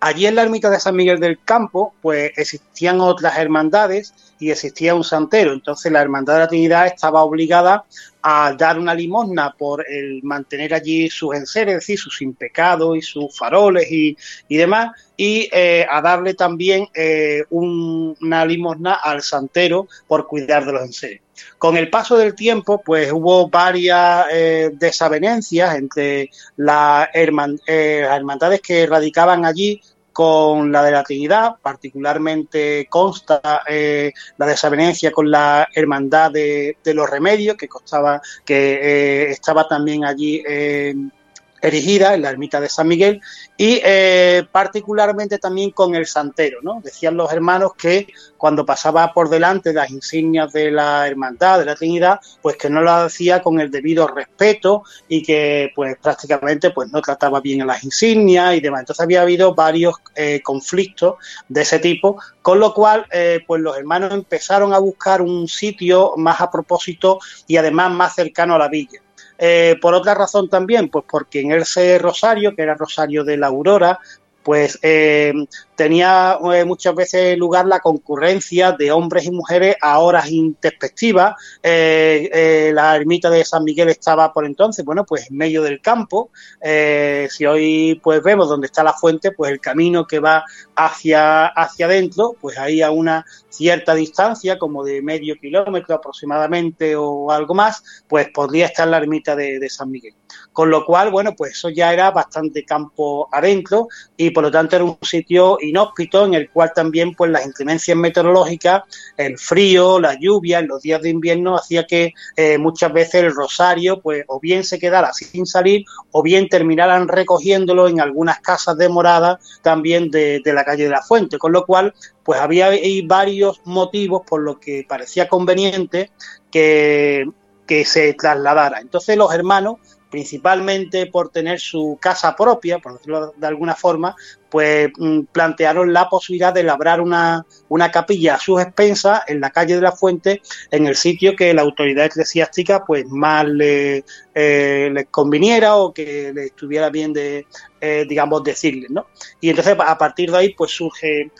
allí 0.00 0.26
en 0.26 0.34
la 0.34 0.42
ermita 0.42 0.70
de 0.70 0.80
San 0.80 0.96
Miguel 0.96 1.20
del 1.20 1.42
Campo, 1.44 1.94
pues 2.00 2.32
existían 2.36 3.00
otras 3.00 3.38
hermandades 3.38 4.14
y 4.38 4.50
existía 4.50 4.94
un 4.94 5.04
santero. 5.04 5.52
Entonces 5.52 5.90
la 5.90 6.00
Hermandad 6.00 6.34
de 6.34 6.40
la 6.40 6.48
Trinidad 6.48 6.86
estaba 6.86 7.22
obligada 7.22 7.84
a 8.22 8.52
dar 8.52 8.78
una 8.78 8.94
limosna 8.94 9.54
por 9.56 9.84
el 9.88 10.22
mantener 10.22 10.74
allí 10.74 11.08
sus 11.08 11.34
enseres, 11.34 11.74
es 11.74 11.80
decir, 11.80 11.98
sus 11.98 12.20
impecados 12.22 12.96
y 12.96 13.02
sus 13.02 13.36
faroles 13.36 13.90
y, 13.90 14.16
demás, 14.48 14.90
y 15.16 15.48
eh, 15.52 15.86
a 15.88 16.00
darle 16.00 16.34
también 16.34 16.86
eh, 16.94 17.44
una 17.50 18.44
limosna 18.44 18.94
al 18.94 19.22
santero 19.22 19.88
por 20.06 20.26
cuidar 20.26 20.64
de 20.66 20.72
los 20.72 20.82
enseres. 20.82 21.22
Con 21.58 21.76
el 21.76 21.90
paso 21.90 22.16
del 22.16 22.34
tiempo, 22.34 22.82
pues 22.84 23.12
hubo 23.12 23.48
varias 23.48 24.26
eh, 24.32 24.70
desavenencias 24.74 25.76
entre 25.76 26.30
las 26.56 27.08
hermandades 27.14 28.60
que 28.60 28.86
radicaban 28.86 29.44
allí 29.44 29.80
con 30.18 30.72
la 30.72 30.82
de 30.82 30.90
la 30.90 31.04
Trinidad, 31.04 31.58
particularmente 31.62 32.88
consta 32.90 33.62
eh, 33.68 34.12
la 34.36 34.46
desavenencia 34.46 35.12
con 35.12 35.30
la 35.30 35.68
Hermandad 35.72 36.32
de, 36.32 36.76
los 36.86 37.08
Remedios, 37.08 37.56
que 37.56 37.68
costaba, 37.68 38.20
que 38.44 38.80
eh, 38.82 39.30
estaba 39.30 39.68
también 39.68 40.04
allí 40.04 40.42
en 40.44 41.12
erigida 41.60 42.14
en 42.14 42.22
la 42.22 42.30
ermita 42.30 42.60
de 42.60 42.68
San 42.68 42.88
Miguel 42.88 43.20
y 43.56 43.80
eh, 43.84 44.46
particularmente 44.50 45.38
también 45.38 45.70
con 45.70 45.94
el 45.94 46.06
santero, 46.06 46.60
¿no? 46.62 46.80
Decían 46.82 47.16
los 47.16 47.32
hermanos 47.32 47.72
que 47.76 48.06
cuando 48.36 48.64
pasaba 48.64 49.12
por 49.12 49.28
delante 49.28 49.72
las 49.72 49.90
insignias 49.90 50.52
de 50.52 50.70
la 50.70 51.06
hermandad, 51.06 51.58
de 51.58 51.64
la 51.64 51.74
Trinidad, 51.74 52.20
pues 52.40 52.56
que 52.56 52.70
no 52.70 52.80
lo 52.80 52.92
hacía 52.92 53.42
con 53.42 53.60
el 53.60 53.70
debido 53.70 54.06
respeto 54.06 54.84
y 55.08 55.22
que 55.22 55.72
pues 55.74 55.96
prácticamente 56.00 56.70
pues 56.70 56.90
no 56.90 57.02
trataba 57.02 57.40
bien 57.40 57.62
a 57.62 57.66
las 57.66 57.82
insignias 57.82 58.54
y 58.54 58.60
demás. 58.60 58.80
Entonces 58.80 59.02
había 59.02 59.22
habido 59.22 59.54
varios 59.54 59.96
eh, 60.14 60.40
conflictos 60.42 61.16
de 61.48 61.62
ese 61.62 61.78
tipo, 61.78 62.20
con 62.42 62.60
lo 62.60 62.72
cual 62.72 63.06
eh, 63.10 63.40
pues 63.46 63.60
los 63.60 63.76
hermanos 63.76 64.12
empezaron 64.12 64.72
a 64.72 64.78
buscar 64.78 65.20
un 65.20 65.48
sitio 65.48 66.14
más 66.16 66.40
a 66.40 66.50
propósito 66.50 67.18
y 67.46 67.56
además 67.56 67.90
más 67.92 68.14
cercano 68.14 68.54
a 68.54 68.58
la 68.58 68.68
villa. 68.68 69.00
Eh, 69.38 69.76
por 69.80 69.94
otra 69.94 70.14
razón 70.14 70.48
también, 70.48 70.88
pues 70.88 71.04
porque 71.08 71.40
en 71.40 71.52
ese 71.52 71.98
rosario, 71.98 72.54
que 72.54 72.62
era 72.62 72.74
Rosario 72.74 73.22
de 73.22 73.36
la 73.36 73.46
Aurora, 73.46 74.00
pues 74.48 74.78
eh, 74.80 75.34
tenía 75.76 76.38
eh, 76.54 76.64
muchas 76.64 76.94
veces 76.94 77.36
lugar 77.36 77.66
la 77.66 77.80
concurrencia 77.80 78.72
de 78.72 78.90
hombres 78.90 79.26
y 79.26 79.30
mujeres 79.30 79.76
a 79.78 79.98
horas 79.98 80.30
introspectivas. 80.30 81.34
la 81.62 82.96
ermita 82.96 83.28
de 83.28 83.44
San 83.44 83.62
Miguel 83.62 83.90
estaba 83.90 84.32
por 84.32 84.46
entonces, 84.46 84.86
bueno, 84.86 85.04
pues 85.04 85.30
en 85.30 85.36
medio 85.36 85.62
del 85.62 85.82
campo. 85.82 86.30
si 86.62 87.44
hoy 87.44 88.00
pues 88.02 88.22
vemos 88.22 88.48
dónde 88.48 88.68
está 88.68 88.82
la 88.82 88.94
fuente, 88.94 89.32
pues 89.32 89.52
el 89.52 89.60
camino 89.60 90.06
que 90.06 90.18
va 90.18 90.46
hacia, 90.74 91.48
hacia 91.48 91.84
adentro, 91.84 92.34
pues 92.40 92.56
ahí 92.56 92.80
a 92.80 92.90
una 92.90 93.26
cierta 93.58 93.94
distancia, 93.94 94.58
como 94.58 94.84
de 94.84 95.02
medio 95.02 95.36
kilómetro 95.36 95.96
aproximadamente 95.96 96.94
o 96.96 97.30
algo 97.30 97.54
más, 97.54 98.04
pues 98.08 98.28
podría 98.30 98.66
estar 98.66 98.86
la 98.86 98.98
ermita 98.98 99.34
de, 99.34 99.68
San 99.68 99.90
Miguel. 99.90 100.14
Con 100.52 100.70
lo 100.70 100.84
cual, 100.84 101.10
bueno, 101.10 101.34
pues 101.36 101.52
eso 101.52 101.68
ya 101.68 101.92
era 101.92 102.10
bastante 102.10 102.64
campo 102.64 103.28
adentro 103.32 103.88
y 104.16 104.30
por 104.30 104.44
lo 104.44 104.50
tanto 104.50 104.76
era 104.76 104.84
un 104.84 104.98
sitio 105.02 105.58
inhóspito 105.60 106.24
en 106.24 106.34
el 106.34 106.50
cual 106.50 106.72
también 106.74 107.14
pues 107.14 107.30
las 107.30 107.46
inclemencias 107.46 107.96
meteorológicas, 107.96 108.82
el 109.16 109.38
frío, 109.38 110.00
la 110.00 110.18
lluvia 110.18 110.58
en 110.58 110.68
los 110.68 110.82
días 110.82 111.00
de 111.02 111.10
invierno 111.10 111.56
hacía 111.56 111.86
que 111.86 112.12
eh, 112.36 112.58
muchas 112.58 112.92
veces 112.92 113.22
el 113.22 113.34
rosario 113.34 114.00
pues 114.00 114.24
o 114.26 114.40
bien 114.40 114.64
se 114.64 114.78
quedara 114.78 115.12
sin 115.12 115.46
salir 115.46 115.84
o 116.10 116.22
bien 116.22 116.48
terminaran 116.48 117.08
recogiéndolo 117.08 117.88
en 117.88 118.00
algunas 118.00 118.40
casas 118.40 118.76
de 118.76 118.88
morada 118.88 119.38
también 119.62 120.10
de, 120.10 120.42
la 120.44 120.64
calle 120.64 120.84
de 120.84 120.90
la 120.90 121.02
Fuente, 121.02 121.38
con 121.38 121.52
lo 121.52 121.64
cual 121.66 121.94
pues 122.22 122.40
había 122.40 122.70
varios 123.04 123.60
motivos 123.64 124.22
por 124.26 124.40
los 124.40 124.58
que 124.58 124.84
parecía 124.88 125.28
conveniente 125.28 126.10
que, 126.50 127.26
que 127.66 127.84
se 127.84 128.14
trasladara. 128.14 128.80
Entonces 128.80 129.16
los 129.16 129.32
hermanos 129.32 129.76
principalmente 130.10 131.06
por 131.06 131.30
tener 131.30 131.60
su 131.60 131.98
casa 132.00 132.34
propia, 132.34 132.78
por 132.78 132.94
decirlo 132.94 133.34
de 133.36 133.46
alguna 133.46 133.74
forma, 133.74 134.16
pues 134.48 134.90
mm, 134.96 135.22
plantearon 135.32 135.92
la 135.92 136.08
posibilidad 136.08 136.52
de 136.52 136.62
labrar 136.62 137.00
una, 137.00 137.44
una 137.68 137.90
capilla 137.90 138.34
a 138.34 138.40
sus 138.40 138.60
expensas 138.60 139.22
en 139.28 139.40
la 139.40 139.50
calle 139.50 139.74
de 139.74 139.82
la 139.82 139.92
Fuente, 139.92 140.40
en 140.70 140.86
el 140.86 140.96
sitio 140.96 141.36
que 141.36 141.52
la 141.52 141.62
autoridad 141.62 142.06
eclesiástica 142.06 142.84
pues 142.84 143.06
más 143.06 143.46
le, 143.46 144.04
eh, 144.34 144.90
les 144.92 145.06
conviniera 145.10 145.76
o 145.76 145.92
que 145.92 146.32
le 146.34 146.46
estuviera 146.46 146.88
bien 146.88 147.12
de, 147.12 147.46
eh, 147.80 148.06
digamos, 148.08 148.42
decirles, 148.42 148.90
¿no? 148.90 149.06
Y 149.40 149.50
entonces 149.50 149.76
a 149.78 149.98
partir 149.98 150.30
de 150.30 150.38
ahí 150.38 150.54
pues 150.54 150.70
surge, 150.70 151.30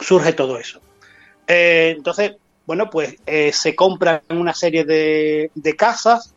surge 0.00 0.32
todo 0.34 0.58
eso. 0.58 0.80
Eh, 1.46 1.94
entonces, 1.96 2.32
bueno, 2.66 2.88
pues 2.88 3.16
se 3.52 3.74
compran 3.74 4.22
una 4.30 4.54
serie 4.54 4.84
de, 4.84 5.50
de 5.54 5.76
casas, 5.76 6.32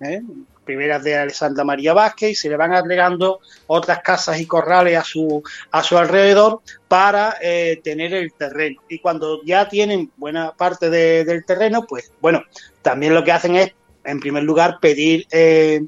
primeras 0.66 1.04
de 1.04 1.16
Alessandra 1.16 1.64
María 1.64 1.94
Vázquez 1.94 2.32
y 2.32 2.36
se 2.36 2.50
le 2.50 2.58
van 2.58 2.74
agregando 2.74 3.40
otras 3.68 4.00
casas 4.00 4.40
y 4.40 4.46
corrales 4.46 4.98
a 4.98 5.04
su, 5.04 5.44
a 5.72 5.84
su 5.84 5.98
alrededor 5.98 6.62
para 6.88 7.38
eh, 7.42 7.80
tener 7.84 8.14
el 8.14 8.34
terreno. 8.34 8.82
Y 8.90 9.00
cuando 9.00 9.42
ya 9.44 9.70
tienen 9.70 10.12
buena 10.18 10.52
parte 10.52 10.90
del 10.90 11.46
terreno, 11.46 11.86
pues 11.88 12.12
bueno, 12.20 12.44
también 12.82 13.14
lo 13.14 13.24
que 13.24 13.32
hacen 13.32 13.56
es, 13.56 13.72
en 14.04 14.20
primer 14.20 14.44
lugar, 14.44 14.80
pedir 14.82 15.26
eh, 15.32 15.84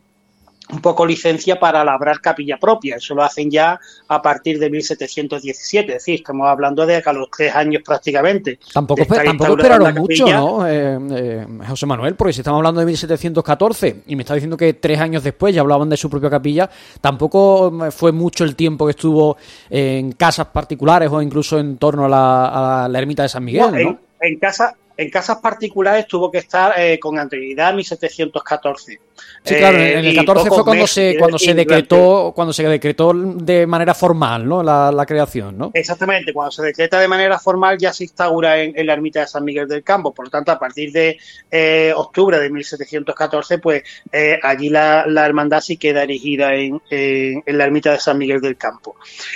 un 0.69 0.81
poco 0.81 1.05
licencia 1.05 1.59
para 1.59 1.83
labrar 1.83 2.19
capilla 2.19 2.57
propia. 2.57 2.97
Eso 2.97 3.15
lo 3.15 3.23
hacen 3.23 3.49
ya 3.49 3.79
a 4.07 4.21
partir 4.21 4.59
de 4.59 4.69
1717, 4.69 5.87
es 5.87 5.93
decir, 5.93 6.15
estamos 6.15 6.47
hablando 6.47 6.85
de 6.85 6.97
a 6.97 7.13
los 7.13 7.29
tres 7.29 7.55
años 7.55 7.81
prácticamente. 7.85 8.59
Tampoco, 8.73 9.05
tampoco 9.05 9.57
esperaron 9.57 9.95
mucho, 9.95 10.27
¿no, 10.27 10.67
eh, 10.67 10.97
eh, 11.11 11.47
José 11.67 11.85
Manuel? 11.85 12.15
Porque 12.15 12.33
si 12.33 12.41
estamos 12.41 12.57
hablando 12.57 12.81
de 12.81 12.85
1714 12.87 14.03
y 14.07 14.15
me 14.15 14.23
está 14.23 14.33
diciendo 14.33 14.57
que 14.57 14.73
tres 14.73 14.99
años 14.99 15.23
después 15.23 15.55
ya 15.55 15.61
hablaban 15.61 15.89
de 15.89 15.97
su 15.97 16.09
propia 16.09 16.29
capilla, 16.29 16.69
tampoco 16.99 17.71
mm, 17.71 17.91
fue 17.91 18.11
mucho 18.11 18.43
el 18.43 18.55
tiempo 18.55 18.85
que 18.85 18.91
estuvo 18.91 19.37
en 19.69 20.11
casas 20.13 20.47
particulares 20.47 21.09
o 21.11 21.21
incluso 21.21 21.59
en 21.59 21.77
torno 21.77 22.05
a 22.05 22.89
la, 22.89 22.99
ermita 22.99 23.23
de 23.23 23.29
San 23.29 23.43
Miguel, 23.43 23.71
¿no? 23.71 23.77
En, 23.77 23.99
en 24.19 24.39
casa, 24.39 24.75
en 24.97 25.11
casas 25.11 25.37
particulares 25.37 26.07
tuvo 26.07 26.31
que 26.31 26.39
estar 26.39 26.73
eh, 26.77 26.99
con 26.99 27.19
anterioridad 27.19 27.69
a 27.69 27.73
1714. 27.73 28.99
Sí, 29.43 29.55
claro, 29.55 29.77
en 29.77 30.05
el 30.05 30.15
14 30.15 30.47
eh, 30.47 30.51
fue 30.51 30.63
cuando 30.63 30.87
se, 30.87 31.15
cuando 31.17 31.37
se 31.37 31.53
decretó, 31.53 32.33
cuando 32.35 32.51
se 32.51 32.67
decretó 32.67 33.13
de 33.13 33.67
manera 33.67 33.93
formal, 33.93 34.47
¿no? 34.47 34.63
La, 34.63 35.05
creación, 35.07 35.57
¿no? 35.57 35.71
Exactamente, 35.73 36.33
cuando 36.33 36.51
se 36.51 36.63
decreta 36.63 36.99
de 36.99 37.07
manera 37.07 37.39
formal 37.39 37.77
ya 37.77 37.93
se 37.93 38.03
instaura 38.03 38.59
en, 38.61 38.85
la 38.85 38.93
ermita 38.93 39.21
de 39.21 39.27
San 39.27 39.45
Miguel 39.45 39.67
del 39.67 39.83
Campo. 39.83 40.13
Por 40.13 40.25
lo 40.25 40.31
tanto, 40.31 40.51
a 40.51 40.59
partir 40.59 40.91
de 40.91 41.17
eh, 41.49 41.93
octubre 41.95 42.39
de 42.39 42.49
1714, 42.49 43.59
pues 43.59 43.83
allí 44.43 44.69
la, 44.69 45.05
hermandad 45.25 45.61
sí 45.61 45.77
queda 45.77 46.03
erigida 46.03 46.55
en, 46.55 46.81
en, 46.89 47.57
la 47.57 47.65
ermita 47.65 47.91
de 47.91 47.99
San 47.99 48.17
Miguel 48.17 48.41
del 48.41 48.57
Campo. 48.57 48.95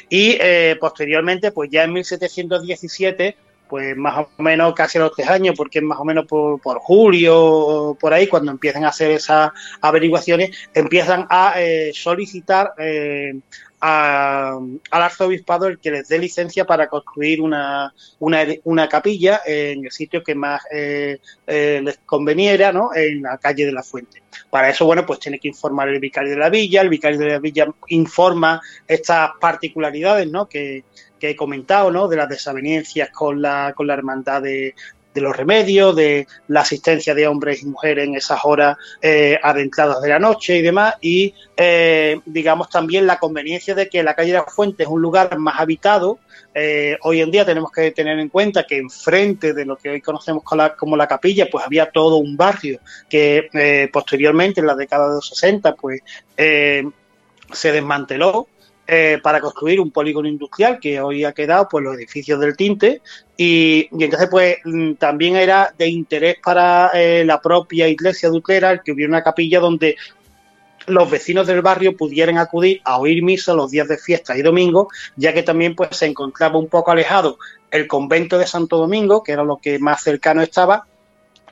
Y 0.09 0.37
posteriormente, 0.79 1.51
pues 1.51 1.69
ya 1.69 1.83
en 1.83 1.93
1717 1.93 3.35
pues 3.71 3.95
más 3.95 4.27
o 4.37 4.43
menos 4.43 4.73
casi 4.73 4.97
a 4.97 5.01
los 5.03 5.13
tres 5.13 5.29
años, 5.29 5.55
porque 5.55 5.79
más 5.79 5.97
o 5.97 6.03
menos 6.03 6.25
por, 6.25 6.59
julio 6.79 7.39
o 7.41 7.95
por 7.95 8.13
ahí, 8.13 8.27
cuando 8.27 8.51
empiezan 8.51 8.83
a 8.83 8.89
hacer 8.89 9.11
esas 9.11 9.51
averiguaciones, 9.79 10.69
empiezan 10.73 11.25
a 11.29 11.53
eh, 11.55 11.91
solicitar 11.93 12.73
eh, 12.77 13.33
al 13.79 14.77
arzobispado 14.91 15.67
el 15.67 15.79
que 15.79 15.89
les 15.89 16.09
dé 16.09 16.19
licencia 16.19 16.65
para 16.65 16.89
construir 16.89 17.41
una, 17.41 17.93
una, 18.19 18.89
capilla 18.89 19.39
en 19.45 19.85
el 19.85 19.91
sitio 19.91 20.21
que 20.21 20.35
más 20.35 20.63
eh, 20.69 21.19
les 21.47 21.97
conveniera, 22.05 22.73
¿no? 22.73 22.93
En 22.93 23.21
la 23.21 23.37
calle 23.37 23.65
de 23.65 23.71
la 23.71 23.83
Fuente. 23.83 24.21
Para 24.49 24.69
eso, 24.69 24.85
bueno, 24.85 25.05
pues 25.05 25.19
tiene 25.19 25.39
que 25.39 25.47
informar 25.47 25.87
el 25.87 26.01
vicario 26.01 26.31
de 26.31 26.37
la 26.37 26.49
villa, 26.49 26.81
el 26.81 26.89
vicario 26.89 27.17
de 27.19 27.29
la 27.29 27.39
villa 27.39 27.67
informa 27.87 28.61
estas 28.85 29.31
particularidades, 29.39 30.29
¿no? 30.29 30.49
Que, 30.49 30.83
que 31.21 31.29
he 31.29 31.35
comentado, 31.35 31.91
¿no? 31.91 32.07
De 32.07 32.17
las 32.17 32.27
desavenencias 32.27 33.11
con 33.11 33.41
la, 33.41 33.73
con 33.75 33.85
la 33.85 33.93
hermandad 33.93 34.41
de, 34.41 34.73
los 35.13 35.37
remedios, 35.37 35.95
de 35.95 36.25
la 36.47 36.61
asistencia 36.61 37.13
de 37.13 37.27
hombres 37.27 37.61
y 37.61 37.65
mujeres 37.67 38.07
en 38.07 38.15
esas 38.15 38.39
horas 38.43 38.77
eh, 39.01 39.37
adentradas 39.43 40.01
de 40.01 40.09
la 40.09 40.19
noche 40.19 40.57
y 40.57 40.61
demás, 40.61 40.95
y 40.99 41.33
eh, 41.55 42.19
digamos 42.25 42.69
también 42.69 43.05
la 43.05 43.19
conveniencia 43.19 43.75
de 43.75 43.87
que 43.87 44.01
la 44.01 44.15
calle 44.15 44.31
de 44.31 44.37
la 44.37 44.45
Fuente 44.45 44.83
es 44.83 44.89
un 44.89 45.01
lugar 45.01 45.37
más 45.37 45.59
habitado. 45.59 46.19
Eh, 46.55 46.97
hoy 47.03 47.21
en 47.21 47.29
día 47.29 47.45
tenemos 47.45 47.71
que 47.71 47.91
tener 47.91 48.17
en 48.17 48.29
cuenta 48.29 48.65
que 48.65 48.77
enfrente 48.77 49.53
de 49.53 49.65
lo 49.65 49.75
que 49.75 49.89
hoy 49.89 50.01
conocemos 50.01 50.43
como 50.77 50.97
la, 50.97 51.07
capilla, 51.07 51.47
pues 51.51 51.63
había 51.63 51.91
todo 51.91 52.15
un 52.15 52.35
barrio 52.35 52.79
que 53.07 53.89
posteriormente, 53.93 54.61
en 54.61 54.67
la 54.67 54.75
década 54.75 55.09
de 55.09 55.15
los 55.15 55.27
60, 55.27 55.75
pues 55.75 56.01
se 56.35 57.71
desmanteló 57.71 58.47
eh, 58.93 59.19
para 59.23 59.39
construir 59.39 59.79
un 59.79 59.89
polígono 59.89 60.27
industrial 60.27 60.77
que 60.77 60.99
hoy 60.99 61.23
ha 61.23 61.31
quedado 61.31 61.69
pues 61.69 61.81
los 61.81 61.95
edificios 61.95 62.41
del 62.41 62.57
tinte. 62.57 63.01
Y, 63.37 63.87
entonces 63.89 64.27
pues 64.29 64.57
mm, 64.65 64.95
también 64.95 65.37
era 65.37 65.73
de 65.77 65.87
interés 65.87 66.35
para 66.43 66.91
eh, 66.93 67.23
la 67.23 67.41
propia 67.41 67.87
iglesia 67.87 68.27
el 68.27 68.81
que 68.83 68.91
hubiera 68.91 69.09
una 69.09 69.23
capilla 69.23 69.61
donde 69.61 69.95
los 70.87 71.09
vecinos 71.09 71.47
del 71.47 71.61
barrio 71.61 71.95
pudieran 71.95 72.37
acudir 72.37 72.81
a 72.83 72.97
oír 72.97 73.23
misa 73.23 73.53
los 73.53 73.71
días 73.71 73.87
de 73.87 73.97
fiesta 73.97 74.37
y 74.37 74.41
domingo, 74.41 74.89
ya 75.15 75.33
que 75.33 75.43
también 75.43 75.73
pues 75.73 75.95
se 75.95 76.07
encontraba 76.07 76.59
un 76.59 76.67
poco 76.67 76.91
alejado 76.91 77.37
el 77.71 77.87
convento 77.87 78.37
de 78.37 78.45
Santo 78.45 78.75
Domingo, 78.75 79.23
que 79.23 79.31
era 79.31 79.45
lo 79.45 79.55
que 79.55 79.79
más 79.79 80.03
cercano 80.03 80.41
estaba, 80.41 80.85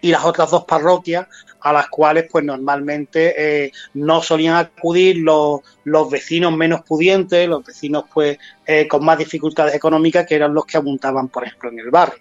y 0.01 0.11
las 0.11 0.23
otras 0.25 0.51
dos 0.51 0.65
parroquias 0.65 1.27
a 1.61 1.73
las 1.73 1.89
cuales 1.89 2.25
pues 2.31 2.43
normalmente 2.45 3.65
eh, 3.65 3.71
no 3.95 4.21
solían 4.21 4.55
acudir 4.55 5.17
los, 5.17 5.61
los, 5.83 6.09
vecinos 6.09 6.55
menos 6.55 6.81
pudientes, 6.81 7.47
los 7.49 7.65
vecinos 7.65 8.05
pues 8.13 8.37
eh, 8.65 8.87
con 8.87 9.03
más 9.03 9.17
dificultades 9.17 9.75
económicas 9.75 10.25
que 10.25 10.35
eran 10.35 10.53
los 10.53 10.65
que 10.65 10.77
abundaban 10.77 11.27
por 11.27 11.45
ejemplo 11.45 11.69
en 11.69 11.79
el 11.79 11.91
barrio. 11.91 12.19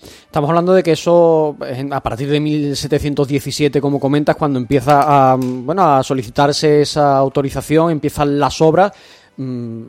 Estamos 0.00 0.50
hablando 0.50 0.72
de 0.72 0.84
que 0.84 0.92
eso, 0.92 1.56
a 1.90 2.00
partir 2.00 2.30
de 2.30 2.38
1717, 2.38 3.80
como 3.80 3.98
comentas, 3.98 4.36
cuando 4.36 4.60
empieza 4.60 5.32
a, 5.32 5.36
bueno, 5.36 5.96
a 5.96 6.02
solicitarse 6.04 6.82
esa 6.82 7.16
autorización, 7.16 7.90
empiezan 7.90 8.38
las 8.38 8.60
obras 8.60 8.92
Mm, 8.92 9.23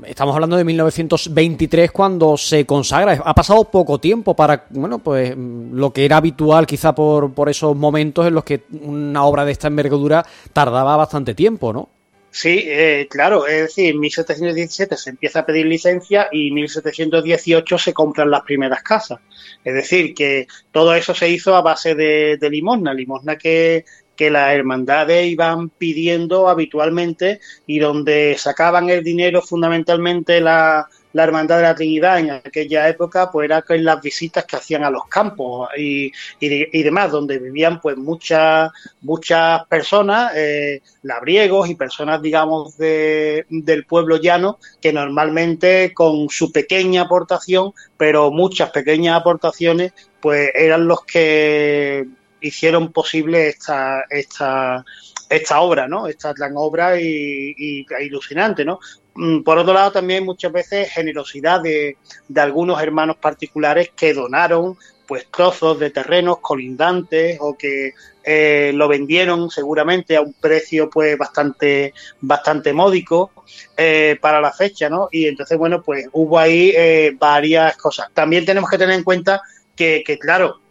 estamos 0.06 0.34
hablando 0.34 0.58
de 0.58 0.64
1923 0.64 1.92
cuando 1.92 2.38
se 2.38 2.66
consagra. 2.66 3.22
Ha 3.24 3.36
pasado 3.36 3.64
poco 3.66 4.00
tiempo 4.00 4.36
para, 4.36 4.66
bueno, 4.72 5.00
pues 5.00 5.36
mm, 5.36 5.74
lo 5.74 5.92
que 5.94 6.06
era 6.06 6.18
habitual 6.18 6.66
quizá 6.66 6.96
por, 6.96 7.34
por 7.34 7.50
esos 7.50 7.76
momentos 7.76 8.26
en 8.26 8.34
los 8.34 8.44
que 8.44 8.64
una 8.82 9.24
obra 9.24 9.46
de 9.46 9.52
esta 9.52 9.68
envergadura 9.68 10.26
tardaba 10.54 10.98
bastante 10.98 11.36
tiempo, 11.36 11.74
¿no? 11.74 11.90
Sí, 12.32 12.64
eh, 12.66 13.08
claro, 13.10 13.48
es 13.48 13.62
decir, 13.62 13.92
en 13.92 14.00
1717 14.02 14.98
se 14.98 15.12
empieza 15.12 15.40
a 15.40 15.46
pedir 15.46 15.68
licencia 15.68 16.28
y 16.34 16.50
en 16.50 16.56
1718 16.56 17.78
se 17.78 17.94
compran 17.94 18.30
las 18.30 18.42
primeras 18.42 18.84
casas. 18.84 19.20
Es 19.64 19.74
decir, 19.74 20.14
que 20.14 20.46
todo 20.72 20.94
eso 20.96 21.16
se 21.16 21.30
hizo 21.30 21.56
a 21.56 21.62
base 21.62 21.96
de 21.96 22.50
limosna, 22.50 22.94
limosna 22.94 23.38
que 23.38 23.86
que 24.16 24.30
las 24.30 24.54
hermandades 24.54 25.28
iban 25.28 25.70
pidiendo 25.70 26.50
habitualmente 26.50 27.40
y 27.68 27.80
donde 27.80 28.36
sacaban 28.38 28.90
el 28.90 29.04
dinero 29.04 29.42
fundamentalmente 29.42 30.42
la, 30.42 30.88
la 31.16 31.24
Hermandad 31.24 31.58
de 31.58 31.64
la 31.64 31.76
Trinidad 31.76 32.20
en 32.20 32.30
aquella 32.32 32.90
época, 32.90 33.32
pues 33.32 33.46
era 33.46 33.62
con 33.62 33.82
las 33.86 34.02
visitas 34.02 34.44
que 34.44 34.58
hacían 34.58 34.84
a 34.84 34.90
los 34.90 35.08
campos 35.08 35.70
y, 35.78 36.12
y, 36.42 36.84
demás, 36.84 37.10
donde 37.10 37.40
vivían 37.40 37.80
pues 37.80 37.96
muchas 37.96 38.70
muchas 39.02 39.66
personas, 39.68 40.34
eh, 40.36 40.82
labriegos 41.04 41.70
y 41.70 41.76
personas, 41.76 42.22
digamos, 42.22 42.78
de, 42.78 43.46
del 43.50 43.86
pueblo 43.86 44.18
llano, 44.18 44.60
que 44.82 44.92
normalmente 44.92 45.94
con 45.94 46.28
su 46.28 46.52
pequeña 46.52 47.04
aportación, 47.04 47.72
pero 47.96 48.30
muchas 48.30 48.72
pequeñas 48.72 49.18
aportaciones, 49.18 49.94
pues 50.20 50.52
eran 50.54 50.86
los 50.86 51.06
que 51.06 52.06
hicieron 52.48 52.92
posible 52.92 53.48
esta, 53.48 54.06
esta, 54.10 54.86
esta 55.30 55.60
obra, 55.62 55.88
¿no? 55.88 56.08
Esta 56.08 56.34
gran 56.34 56.54
obra 56.56 57.00
y, 57.00 57.86
ilusionante, 58.02 58.66
¿no? 58.66 58.80
Mm, 59.16 59.44
por 59.44 59.58
otro 59.58 59.74
lado, 59.74 59.92
también 59.92 60.26
muchas 60.26 60.52
veces 60.52 60.92
generosidad 60.92 61.62
de, 61.62 61.98
de 62.28 62.42
algunos 62.42 62.82
hermanos 62.82 63.18
particulares 63.18 63.92
que 63.96 64.14
donaron 64.14 64.78
pues 65.06 65.28
trozos 65.30 65.80
de 65.80 65.92
terrenos 65.92 66.40
colindantes 66.40 67.38
o 67.40 67.56
que 67.56 67.94
eh, 68.24 68.72
lo 68.74 68.88
vendieron 68.88 69.52
seguramente 69.52 70.16
a 70.16 70.22
un 70.22 70.34
precio 70.34 70.90
pues 70.90 71.16
bastante 71.16 71.94
bastante 72.22 72.74
módico 72.74 73.32
eh, 73.78 74.18
para 74.20 74.42
la 74.42 74.52
fecha, 74.52 74.90
¿no? 74.90 75.08
Y 75.12 75.28
entonces 75.28 75.58
bueno 75.58 75.84
pues 75.84 76.08
hubo 76.12 76.40
ahí 76.40 76.74
eh, 76.76 77.16
varias 77.20 77.78
cosas. 77.78 78.08
También 78.14 78.46
tenemos 78.46 78.70
que 78.70 78.80
tener 78.80 78.96
en 78.96 79.04
cuenta 79.04 79.42
que 79.76 80.04
claro 80.20 80.65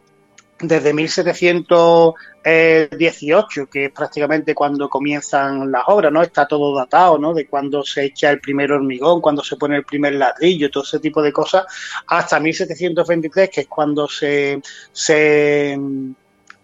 desde 0.69 0.93
1718, 0.93 3.67
que 3.67 3.87
es 3.87 3.93
prácticamente 3.93 4.55
cuando 4.55 4.89
comienzan 4.89 5.71
las 5.71 5.85
obras, 5.87 6.13
¿no? 6.13 6.23
Está 6.23 6.47
todo 6.47 6.77
datado, 6.77 7.19
¿no? 7.19 7.35
De 7.35 7.47
cuando 7.47 7.83
se 7.83 8.05
echa 8.05 8.31
el 8.31 8.41
primer 8.41 8.73
hormigón, 8.73 9.21
cuando 9.21 9.43
se 9.43 9.57
pone 9.57 9.77
el 9.77 9.85
primer 9.85 10.15
ladrillo, 10.15 10.71
todo 10.71 10.85
ese 10.85 11.01
tipo 11.01 11.23
de 11.23 11.33
cosas, 11.33 11.65
hasta 12.07 12.41
1723, 12.41 13.51
que 13.51 13.61
es 13.63 13.69
cuando 13.69 14.09
se, 14.09 14.61
se 14.93 15.79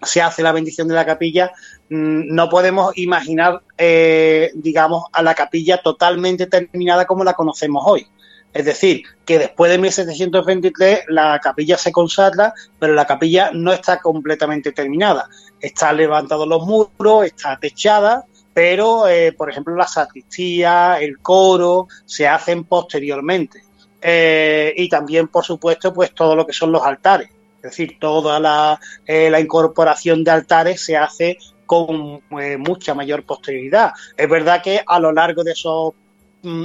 se 0.02 0.22
hace 0.22 0.42
la 0.42 0.52
bendición 0.52 0.88
de 0.88 0.94
la 0.94 1.04
capilla, 1.04 1.52
mm, 1.88 2.34
no 2.34 2.48
podemos 2.48 2.96
imaginar, 2.96 3.62
eh, 3.76 4.50
digamos, 4.54 5.04
a 5.12 5.22
la 5.22 5.34
capilla 5.34 5.82
totalmente 5.82 6.46
terminada 6.46 7.06
como 7.06 7.24
la 7.24 7.34
conocemos 7.34 7.82
hoy. 7.86 8.06
Es 8.52 8.64
decir, 8.64 9.04
que 9.24 9.38
después 9.38 9.70
de 9.70 9.78
1723 9.78 11.04
la 11.08 11.38
capilla 11.38 11.76
se 11.76 11.92
consagra, 11.92 12.52
pero 12.78 12.94
la 12.94 13.06
capilla 13.06 13.50
no 13.52 13.72
está 13.72 14.00
completamente 14.00 14.72
terminada. 14.72 15.28
Está 15.60 15.92
levantados 15.92 16.48
los 16.48 16.66
muros, 16.66 17.24
está 17.24 17.58
techada, 17.58 18.24
pero, 18.52 19.06
eh, 19.08 19.32
por 19.32 19.50
ejemplo, 19.50 19.76
la 19.76 19.86
sacristía, 19.86 20.98
el 21.00 21.18
coro, 21.20 21.86
se 22.04 22.26
hacen 22.26 22.64
posteriormente. 22.64 23.62
Eh, 24.02 24.74
y 24.76 24.88
también, 24.88 25.28
por 25.28 25.44
supuesto, 25.44 25.92
pues 25.92 26.12
todo 26.12 26.34
lo 26.34 26.46
que 26.46 26.52
son 26.52 26.72
los 26.72 26.82
altares. 26.82 27.30
Es 27.56 27.62
decir, 27.62 27.98
toda 28.00 28.40
la, 28.40 28.80
eh, 29.06 29.32
incorporación 29.38 30.24
de 30.24 30.30
altares 30.30 30.84
se 30.84 30.96
hace 30.96 31.38
con 31.66 32.20
mucha 32.58 32.94
mayor 32.94 33.22
posterioridad. 33.22 33.92
Es 34.16 34.28
verdad 34.28 34.60
que 34.60 34.82
a 34.84 34.98
lo 34.98 35.12
largo 35.12 35.44
de 35.44 35.52
esos 35.52 35.92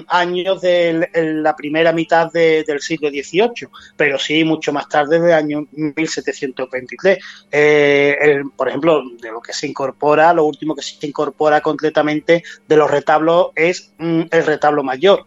años 0.07 0.61
de 0.61 1.09
la 1.13 1.55
primera 1.55 1.91
mitad 1.91 2.31
del 2.31 2.81
siglo 2.81 3.09
XVIII, 3.09 3.67
pero 3.95 4.17
sí 4.17 4.43
mucho 4.43 4.71
más 4.71 4.87
tarde 4.87 5.19
del 5.19 5.33
año 5.33 5.67
1723. 5.71 7.17
Eh, 7.51 8.43
por 8.55 8.69
ejemplo, 8.69 9.01
de 9.21 9.31
lo 9.31 9.41
que 9.41 9.53
se 9.53 9.67
incorpora, 9.67 10.33
lo 10.33 10.45
último 10.45 10.75
que 10.75 10.81
se 10.81 11.05
incorpora 11.05 11.61
completamente 11.61 12.43
de 12.67 12.75
los 12.75 12.89
retablos 12.89 13.49
es 13.55 13.93
mm, 13.97 14.21
el 14.31 14.45
retablo 14.45 14.83
mayor, 14.83 15.25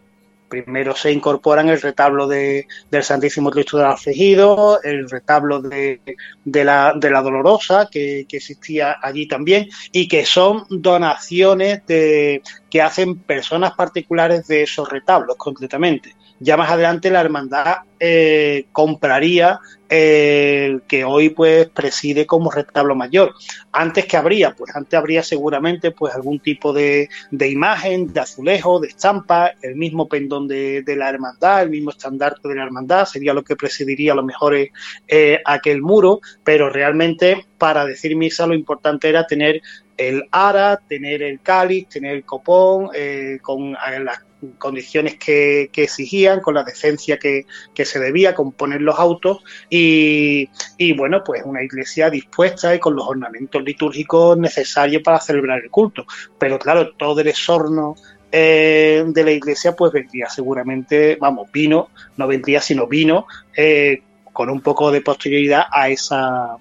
Primero 0.49 0.95
se 0.95 1.11
incorporan 1.11 1.69
el 1.69 1.79
retablo 1.79 2.27
de, 2.27 2.67
del 2.89 3.03
Santísimo 3.03 3.51
Cristo 3.51 3.77
del 3.77 3.85
Afligido, 3.85 4.81
el 4.81 5.07
retablo 5.07 5.61
de, 5.61 6.01
de, 6.43 6.63
la, 6.65 6.93
de 6.95 7.11
la 7.11 7.21
Dolorosa, 7.21 7.87
que, 7.89 8.25
existía 8.29 8.97
allí 9.01 9.27
también, 9.27 9.69
y 9.91 10.07
que 10.07 10.25
son 10.25 10.65
donaciones 10.69 11.85
de, 11.85 12.41
que 12.69 12.81
hacen 12.81 13.19
personas 13.19 13.73
particulares 13.73 14.47
de 14.47 14.63
esos 14.63 14.89
retablos, 14.89 15.35
concretamente. 15.37 16.15
Ya 16.39 16.55
más 16.55 16.71
adelante 16.71 17.11
la 17.11 17.21
hermandad 17.21 17.79
eh, 17.99 18.67
compraría 18.71 19.59
el 19.89 20.83
que 20.83 21.03
hoy 21.03 21.29
pues 21.29 21.67
preside 21.69 22.25
como 22.25 22.51
retablo 22.51 22.95
mayor. 22.95 23.33
Antes 23.71 24.05
que 24.05 24.15
habría, 24.15 24.55
pues 24.55 24.73
antes 24.75 24.97
habría 24.97 25.23
seguramente 25.23 25.91
pues 25.91 26.13
algún 26.13 26.39
tipo 26.39 26.71
de, 26.71 27.09
de 27.31 27.49
imagen, 27.49 28.13
de 28.13 28.19
azulejo, 28.21 28.79
de 28.79 28.89
estampa, 28.89 29.51
el 29.61 29.75
mismo 29.75 30.07
pendón 30.07 30.47
de, 30.47 30.83
la 30.85 31.09
hermandad, 31.09 31.63
el 31.63 31.71
mismo 31.71 31.89
estandarte 31.89 32.47
de 32.47 32.55
la 32.55 32.63
hermandad, 32.63 33.05
sería 33.05 33.33
lo 33.33 33.43
que 33.43 33.55
presidiría 33.55 34.13
a 34.13 34.15
lo 34.15 34.23
mejor 34.23 34.55
eh, 34.55 35.39
aquel 35.43 35.81
muro, 35.81 36.21
pero 36.43 36.69
realmente 36.69 37.47
para 37.57 37.85
decir 37.85 38.15
misa 38.15 38.47
lo 38.47 38.53
importante 38.53 39.09
era 39.09 39.27
tener 39.27 39.61
el 39.99 40.23
ara, 40.31 40.79
tener 40.87 41.21
el 41.21 41.41
cáliz, 41.41 41.89
tener 41.89 42.15
el 42.15 42.23
copón, 42.23 42.89
eh, 42.95 43.39
con 43.41 43.73
las 43.73 44.23
condiciones 44.57 45.17
que, 45.17 45.69
exigían, 45.75 46.39
con 46.39 46.53
la 46.53 46.63
decencia 46.63 47.19
que, 47.19 47.45
se 47.75 47.99
debía, 47.99 48.33
con 48.33 48.53
poner 48.53 48.81
los 48.81 48.97
autos 48.97 49.43
y, 49.69 50.47
bueno, 50.95 51.21
pues 51.25 51.41
una 51.43 51.61
iglesia 51.61 52.09
dispuesta 52.09 52.73
y 52.73 52.79
con 52.79 52.95
los 52.95 53.05
ornamentos 53.07 53.61
litúrgicos 53.61 54.37
necesarios 54.37 55.03
para 55.03 55.19
celebrar 55.19 55.61
el 55.61 55.69
culto. 55.69 56.05
Pero 56.37 56.57
claro, 56.57 56.93
todo 56.93 57.19
el 57.19 57.27
esorno 57.27 57.95
eh, 58.31 59.03
de 59.05 59.23
la 59.25 59.31
iglesia 59.31 59.75
pues 59.75 59.91
vendría 59.91 60.29
seguramente, 60.29 61.17
vamos, 61.19 61.51
vino, 61.51 61.89
no 62.15 62.25
vendría 62.25 62.61
sino 62.61 62.87
vino 62.87 63.25
eh, 63.53 64.03
con 64.31 64.49
un 64.49 64.61
poco 64.61 64.91
de 64.91 65.01
posterioridad 65.01 65.65
a 65.69 65.89
esa 65.89 66.55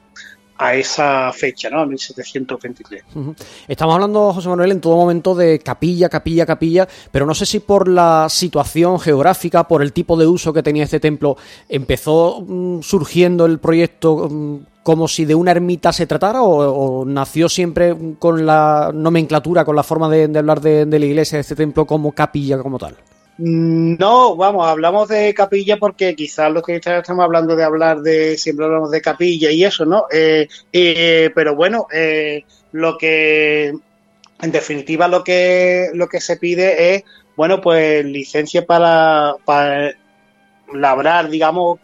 a 0.59 0.75
esa 0.75 1.33
fecha, 1.33 1.71
¿no? 1.71 1.87
1723. 1.87 3.05
Estamos 3.69 3.95
hablando, 3.95 4.33
José 4.33 4.49
Manuel, 4.49 4.73
en 4.73 4.81
todo 4.81 4.97
momento 4.97 5.35
de 5.35 5.61
capilla, 5.61 6.09
capilla, 6.09 6.45
capilla, 6.45 6.89
pero 7.13 7.25
no 7.25 7.35
sé 7.35 7.47
si 7.47 7.61
por 7.61 7.89
la 7.89 8.27
situación 8.29 8.99
geográfica, 8.99 9.69
por 9.69 9.83
el 9.83 9.93
tipo 9.93 10.17
de 10.17 10.27
uso 10.27 10.53
que 10.53 10.63
tenía 10.63 10.85
este 10.85 10.99
templo, 10.99 11.37
empezó 11.69 12.45
mm, 12.47 12.81
surgiendo 12.83 13.47
el 13.47 13.61
proyecto 13.61 14.29
mm, 14.29 14.57
como 14.83 15.07
si 15.07 15.25
de 15.25 15.35
una 15.35 15.53
ermita 15.53 15.93
se 15.93 16.07
tratara 16.07 16.43
o, 16.43 17.05
nació 17.05 17.49
siempre 17.49 17.95
con 18.19 18.45
la 18.47 18.91
nomenclatura, 18.93 19.65
con 19.65 19.77
la 19.77 19.83
forma 19.83 20.09
de, 20.09 20.25
hablar 20.37 20.61
de 20.61 20.87
la 20.87 21.07
iglesia 21.07 21.37
de 21.37 21.43
este 21.43 21.55
templo 21.55 21.87
como 21.87 22.13
capilla 22.13 22.59
como 22.59 22.79
tal. 22.79 22.97
Mm, 23.39 23.97
no, 23.99 24.35
vamos, 24.37 24.67
hablamos 24.67 25.09
de 25.09 25.33
capilla 25.33 25.77
porque 25.77 26.17
quizás 26.17 26.51
los 26.51 26.65
que 26.65 26.77
estamos 26.77 27.25
hablando 27.25 27.55
de 27.55 27.63
hablar 27.63 28.01
de, 28.01 28.37
siempre 28.37 28.67
hablamos 28.67 28.91
de 28.91 29.01
capilla 29.01 29.51
y 29.53 29.65
eso, 29.65 29.85
¿no? 29.85 30.07
Eh, 30.11 30.49
eh, 30.73 31.31
pero 31.35 31.55
bueno, 31.55 31.87
eh, 31.93 32.45
lo 32.73 32.99
que, 32.99 33.69
en 33.69 34.53
definitiva, 34.53 35.07
lo 35.07 35.23
que, 35.23 35.91
lo 35.95 36.09
que 36.09 36.21
se 36.21 36.37
pide 36.37 36.97
es, 36.97 37.05
bueno, 37.37 37.61
pues 37.61 38.05
licencia 38.05 38.67
para, 38.67 39.35
para 39.45 39.95
labrar, 40.73 41.29
digamos, 41.29 41.81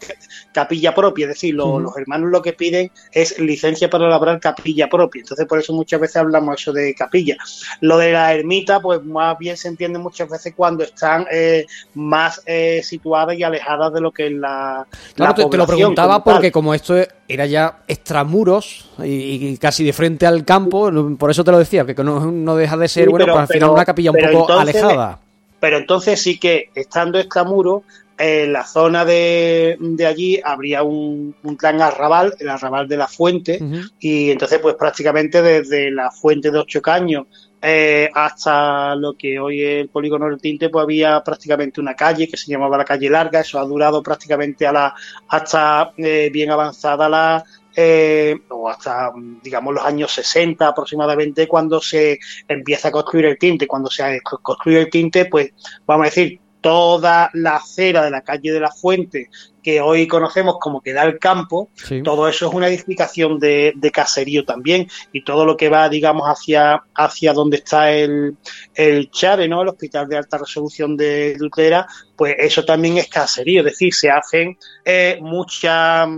capilla 0.52 0.94
propia, 0.94 1.24
es 1.24 1.34
decir, 1.34 1.54
los 1.54 1.96
hermanos 1.96 2.30
lo 2.30 2.42
que 2.42 2.52
piden 2.52 2.90
es 3.12 3.38
licencia 3.38 3.90
para 3.90 4.08
labrar 4.08 4.40
capilla 4.40 4.88
propia, 4.88 5.20
entonces 5.20 5.46
por 5.46 5.58
eso 5.58 5.72
muchas 5.72 6.00
veces 6.00 6.16
hablamos 6.16 6.60
eso 6.60 6.72
de 6.72 6.94
capilla. 6.94 7.36
Lo 7.80 7.98
de 7.98 8.12
la 8.12 8.32
ermita, 8.34 8.80
pues 8.80 9.02
más 9.04 9.38
bien 9.38 9.56
se 9.56 9.68
entiende 9.68 9.98
muchas 9.98 10.28
veces 10.28 10.54
cuando 10.56 10.84
están 10.84 11.26
eh, 11.30 11.66
más 11.94 12.42
eh, 12.46 12.82
situadas 12.82 13.36
y 13.38 13.42
alejadas 13.42 13.92
de 13.92 14.00
lo 14.00 14.12
que 14.12 14.26
es 14.26 14.32
la... 14.32 14.86
Claro, 15.14 15.48
te, 15.48 15.56
lo 15.56 15.66
preguntaba 15.66 16.22
porque 16.22 16.52
como 16.52 16.74
esto 16.74 16.94
era 17.28 17.46
ya 17.46 17.78
extramuros 17.88 18.90
y, 19.02 19.56
casi 19.58 19.84
de 19.84 19.92
frente 19.92 20.26
al 20.26 20.44
campo, 20.44 20.90
por 21.18 21.30
eso 21.30 21.44
te 21.44 21.50
lo 21.50 21.58
decía, 21.58 21.84
que 21.84 21.94
no, 22.04 22.56
deja 22.56 22.76
de 22.76 22.88
ser, 22.88 23.08
bueno, 23.08 23.26
pues 23.26 23.38
al 23.38 23.48
final 23.48 23.70
una 23.70 23.84
capilla 23.84 24.10
un 24.10 24.18
poco 24.32 24.52
alejada. 24.52 25.20
Pero 25.60 25.78
entonces 25.78 26.20
sí 26.20 26.38
que 26.38 26.68
estando 26.74 27.18
extramuros 27.18 27.84
en 28.16 28.52
la 28.52 28.64
zona 28.64 29.04
de, 29.04 29.76
de 29.80 30.06
allí 30.06 30.40
habría 30.42 30.82
un, 30.82 31.34
un, 31.42 31.56
gran 31.56 31.80
arrabal, 31.82 32.34
el 32.38 32.48
arrabal 32.48 32.86
de 32.86 32.96
la 32.96 33.08
fuente, 33.08 33.60
y 33.98 34.30
entonces 34.30 34.58
pues 34.60 34.76
prácticamente 34.76 35.42
desde 35.42 35.90
la 35.90 36.10
fuente 36.10 36.50
de 36.50 36.58
Ocho 36.58 36.80
Caños 36.80 37.26
eh, 37.66 38.10
hasta 38.12 38.94
lo 38.94 39.14
que 39.14 39.40
hoy 39.40 39.62
es 39.62 39.80
el 39.80 39.88
polígono 39.88 40.26
del 40.26 40.38
Tinte, 40.38 40.68
pues 40.68 40.82
había 40.82 41.24
prácticamente 41.24 41.80
una 41.80 41.94
calle 41.94 42.28
que 42.28 42.36
se 42.36 42.50
llamaba 42.50 42.76
la 42.76 42.84
calle 42.84 43.08
larga, 43.08 43.40
eso 43.40 43.58
ha 43.58 43.64
durado 43.64 44.02
prácticamente 44.02 44.66
a 44.66 44.72
la, 44.72 44.94
hasta 45.28 45.92
eh, 45.96 46.28
bien 46.30 46.50
avanzada 46.50 47.08
la, 47.08 47.42
eh, 47.74 48.36
o 48.50 48.68
hasta, 48.68 49.12
digamos, 49.42 49.74
los 49.74 49.84
años 49.84 50.12
60 50.12 50.68
aproximadamente, 50.68 51.48
cuando 51.48 51.80
se 51.80 52.18
empieza 52.46 52.88
a 52.88 52.92
construir 52.92 53.24
el 53.24 53.38
tinte. 53.38 53.66
Cuando 53.66 53.88
se 53.88 54.20
construye 54.22 54.80
el 54.80 54.90
tinte, 54.90 55.24
pues 55.24 55.52
vamos 55.86 56.06
a 56.06 56.10
decir, 56.10 56.40
toda 56.64 57.28
la 57.34 57.56
acera 57.56 58.02
de 58.02 58.10
la 58.10 58.22
calle 58.22 58.50
de 58.50 58.58
la 58.58 58.70
Fuente, 58.70 59.28
que 59.62 59.82
hoy 59.82 60.08
conocemos 60.08 60.56
como 60.58 60.80
que 60.80 60.94
da 60.94 61.02
el 61.02 61.18
campo, 61.18 61.68
todo 62.02 62.26
eso 62.26 62.48
es 62.48 62.54
una 62.54 62.68
edificación 62.68 63.38
de, 63.38 63.74
caserío 63.92 64.46
también, 64.46 64.88
y 65.12 65.22
todo 65.24 65.44
lo 65.44 65.58
que 65.58 65.68
va, 65.68 65.90
digamos, 65.90 66.26
hacia, 66.26 66.82
hacia 66.94 67.34
donde 67.34 67.58
está 67.58 67.92
el, 67.92 68.38
el 68.74 69.10
Chave, 69.10 69.46
¿no? 69.46 69.60
El 69.60 69.68
Hospital 69.68 70.08
de 70.08 70.16
Alta 70.16 70.38
Resolución 70.38 70.96
de 70.96 71.36
Lutera, 71.38 71.86
pues 72.16 72.34
eso 72.38 72.64
también 72.64 72.96
es 72.96 73.08
caserío, 73.08 73.60
es 73.60 73.66
decir, 73.66 73.92
se 73.92 74.08
hacen 74.10 74.56
eh, 74.86 75.18
muchas, 75.20 76.08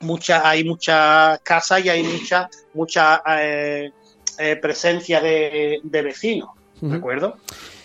muchas, 0.00 0.42
hay 0.42 0.64
muchas 0.64 1.38
casas 1.40 1.84
y 1.84 1.90
hay 1.90 2.02
mucha, 2.02 2.48
mucha 2.72 3.22
eh, 3.42 3.90
eh, 4.38 4.56
presencia 4.56 5.20
de, 5.20 5.80
vecinos, 5.84 6.48
¿de 6.80 6.96
acuerdo? 6.96 7.36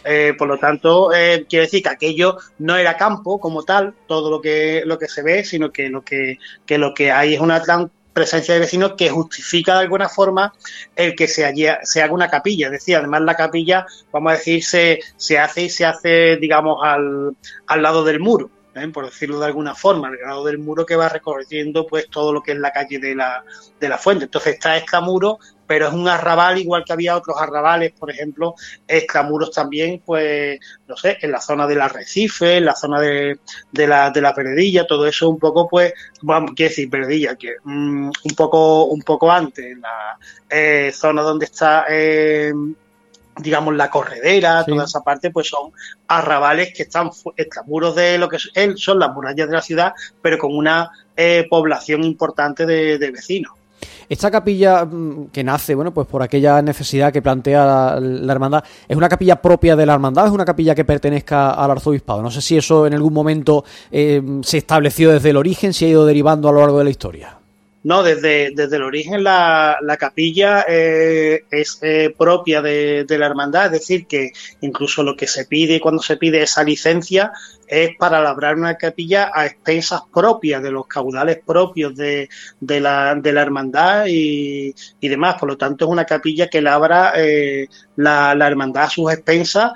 Eh, 0.03 0.33
por 0.37 0.47
lo 0.47 0.57
tanto, 0.57 1.13
eh, 1.13 1.45
quiere 1.47 1.65
decir 1.65 1.83
que 1.83 1.89
aquello 1.89 2.37
no 2.59 2.75
era 2.75 2.97
campo 2.97 3.39
como 3.39 3.63
tal, 3.63 3.93
todo 4.07 4.29
lo 4.31 4.41
que, 4.41 4.83
lo 4.85 4.97
que 4.97 5.07
se 5.07 5.21
ve, 5.21 5.43
sino 5.43 5.71
que 5.71 5.89
lo 5.89 6.03
que, 6.03 6.39
que 6.65 6.77
lo 6.77 6.93
que 6.93 7.11
hay 7.11 7.35
es 7.35 7.39
una 7.39 7.59
gran 7.59 7.91
presencia 8.13 8.53
de 8.53 8.61
vecinos 8.61 8.93
que 8.97 9.09
justifica 9.09 9.75
de 9.75 9.81
alguna 9.81 10.09
forma 10.09 10.53
el 10.95 11.15
que 11.15 11.27
se, 11.27 11.53
se 11.83 12.01
haga 12.01 12.13
una 12.13 12.29
capilla. 12.29 12.67
Es 12.67 12.73
decir, 12.73 12.95
además 12.95 13.21
la 13.21 13.35
capilla, 13.35 13.85
vamos 14.11 14.33
a 14.33 14.35
decir, 14.35 14.63
se, 14.63 14.99
se 15.15 15.39
hace 15.39 15.63
y 15.63 15.69
se 15.69 15.85
hace, 15.85 16.37
digamos, 16.37 16.79
al, 16.83 17.35
al 17.67 17.81
lado 17.81 18.03
del 18.03 18.19
muro. 18.19 18.49
¿eh? 18.75 18.87
por 18.87 19.05
decirlo 19.05 19.39
de 19.39 19.47
alguna 19.47 19.75
forma, 19.75 20.07
al 20.07 20.17
lado 20.23 20.45
del 20.45 20.57
muro 20.57 20.85
que 20.85 20.95
va 20.95 21.09
recorriendo 21.09 21.85
pues 21.85 22.07
todo 22.09 22.31
lo 22.31 22.41
que 22.41 22.53
es 22.53 22.57
la 22.57 22.71
calle 22.71 22.99
de 22.99 23.15
la, 23.15 23.43
de 23.79 23.89
la 23.89 23.97
fuente. 23.97 24.25
Entonces 24.25 24.53
está 24.53 24.77
este 24.77 24.99
muro 25.01 25.39
pero 25.71 25.87
es 25.87 25.93
un 25.93 26.05
arrabal 26.09 26.57
igual 26.57 26.83
que 26.83 26.91
había 26.91 27.15
otros 27.15 27.37
arrabales, 27.39 27.93
por 27.97 28.11
ejemplo, 28.11 28.55
extramuros 28.85 29.51
también, 29.51 30.01
pues, 30.05 30.59
no 30.85 30.97
sé, 30.97 31.17
en 31.21 31.31
la 31.31 31.39
zona 31.39 31.65
del 31.65 31.79
arrecife, 31.79 32.57
en 32.57 32.65
la 32.65 32.75
zona 32.75 32.99
de, 32.99 33.39
de 33.71 33.87
la, 33.87 34.09
de 34.09 34.19
la 34.19 34.35
Peredilla, 34.35 34.85
todo 34.85 35.07
eso 35.07 35.29
un 35.29 35.39
poco, 35.39 35.69
pues, 35.69 35.93
vamos, 36.23 36.51
quiero 36.57 36.71
decir, 36.71 36.89
Peredilla, 36.89 37.37
que 37.37 37.55
mm, 37.63 38.05
un 38.05 38.35
poco 38.35 38.83
un 38.83 39.01
poco 39.01 39.31
antes, 39.31 39.63
en 39.63 39.79
la 39.79 40.17
eh, 40.49 40.91
zona 40.93 41.21
donde 41.21 41.45
está... 41.45 41.85
Eh, 41.89 42.51
digamos, 43.37 43.73
la 43.73 43.89
corredera, 43.89 44.65
toda 44.65 44.83
esa 44.83 45.01
parte, 45.01 45.31
pues 45.31 45.47
son 45.47 45.71
arrabales 46.09 46.73
que 46.75 46.83
están 46.83 47.09
extramuros 47.37 47.95
de 47.95 48.17
lo 48.17 48.27
que 48.27 48.37
son 48.75 48.99
las 48.99 49.13
murallas 49.13 49.47
de 49.47 49.55
la 49.55 49.61
ciudad, 49.61 49.93
pero 50.21 50.37
con 50.37 50.53
una 50.53 50.91
eh, 51.15 51.47
población 51.49 52.03
importante 52.03 52.65
de 52.65 53.11
vecinos. 53.11 53.53
Esta 54.11 54.29
capilla 54.29 54.83
mm, 54.83 55.27
que 55.31 55.41
nace, 55.41 55.73
bueno, 55.73 55.93
pues 55.93 56.05
por 56.05 56.21
aquella 56.21 56.61
necesidad 56.61 57.13
que 57.13 57.21
plantea 57.21 57.97
la, 58.01 58.33
hermandad, 58.33 58.61
¿es 58.85 58.97
una 58.97 59.07
capilla 59.07 59.41
propia 59.41 59.77
de 59.77 59.85
la 59.85 59.93
hermandad 59.93 60.25
es 60.25 60.33
una 60.33 60.43
capilla 60.43 60.75
que 60.75 60.83
pertenezca 60.83 61.51
al 61.51 61.71
arzobispado? 61.71 62.21
No 62.21 62.29
sé 62.29 62.41
si 62.41 62.57
eso 62.57 62.85
en 62.85 62.93
algún 62.93 63.13
momento 63.13 63.63
eh, 63.89 64.21
se 64.43 64.57
estableció 64.57 65.13
desde 65.13 65.29
el 65.29 65.37
origen, 65.37 65.71
si 65.71 65.85
ha 65.85 65.87
ido 65.87 66.05
derivando 66.05 66.49
a 66.49 66.51
lo 66.51 66.59
largo 66.59 66.79
de 66.79 66.83
la 66.83 66.89
historia. 66.89 67.40
No, 67.83 68.03
desde, 68.03 68.51
desde 68.55 68.75
el 68.75 68.83
origen 68.83 69.23
la, 69.23 69.77
la 69.81 69.97
capilla 69.97 70.65
eh, 70.67 71.45
es 71.49 71.79
eh, 71.81 72.13
propia 72.15 72.61
de, 72.61 73.05
de, 73.05 73.17
la 73.17 73.25
hermandad, 73.25 73.65
es 73.65 73.71
decir, 73.71 74.05
que 74.05 74.31
incluso 74.61 75.01
lo 75.01 75.15
que 75.15 75.25
se 75.25 75.45
pide 75.45 75.79
cuando 75.79 76.01
se 76.03 76.17
pide 76.17 76.43
esa 76.43 76.63
licencia 76.63 77.31
es 77.67 77.95
para 77.97 78.21
labrar 78.21 78.55
una 78.55 78.75
capilla 78.75 79.31
a 79.33 79.47
expensas 79.47 80.01
propias 80.13 80.61
de 80.61 80.69
los 80.69 80.85
caudales 80.85 81.39
propios 81.43 81.95
de, 81.95 82.29
de, 82.59 82.79
la, 82.79 83.15
de 83.15 83.33
la 83.33 83.41
hermandad 83.41 84.05
y, 84.07 84.75
y, 84.99 85.07
demás. 85.07 85.37
Por 85.39 85.49
lo 85.49 85.57
tanto, 85.57 85.85
es 85.85 85.91
una 85.91 86.05
capilla 86.05 86.47
que 86.47 86.61
labra 86.61 87.13
eh, 87.15 87.67
la, 87.95 88.35
la, 88.35 88.47
hermandad 88.47 88.83
a 88.83 88.89
sus 88.89 89.11
expensas 89.11 89.71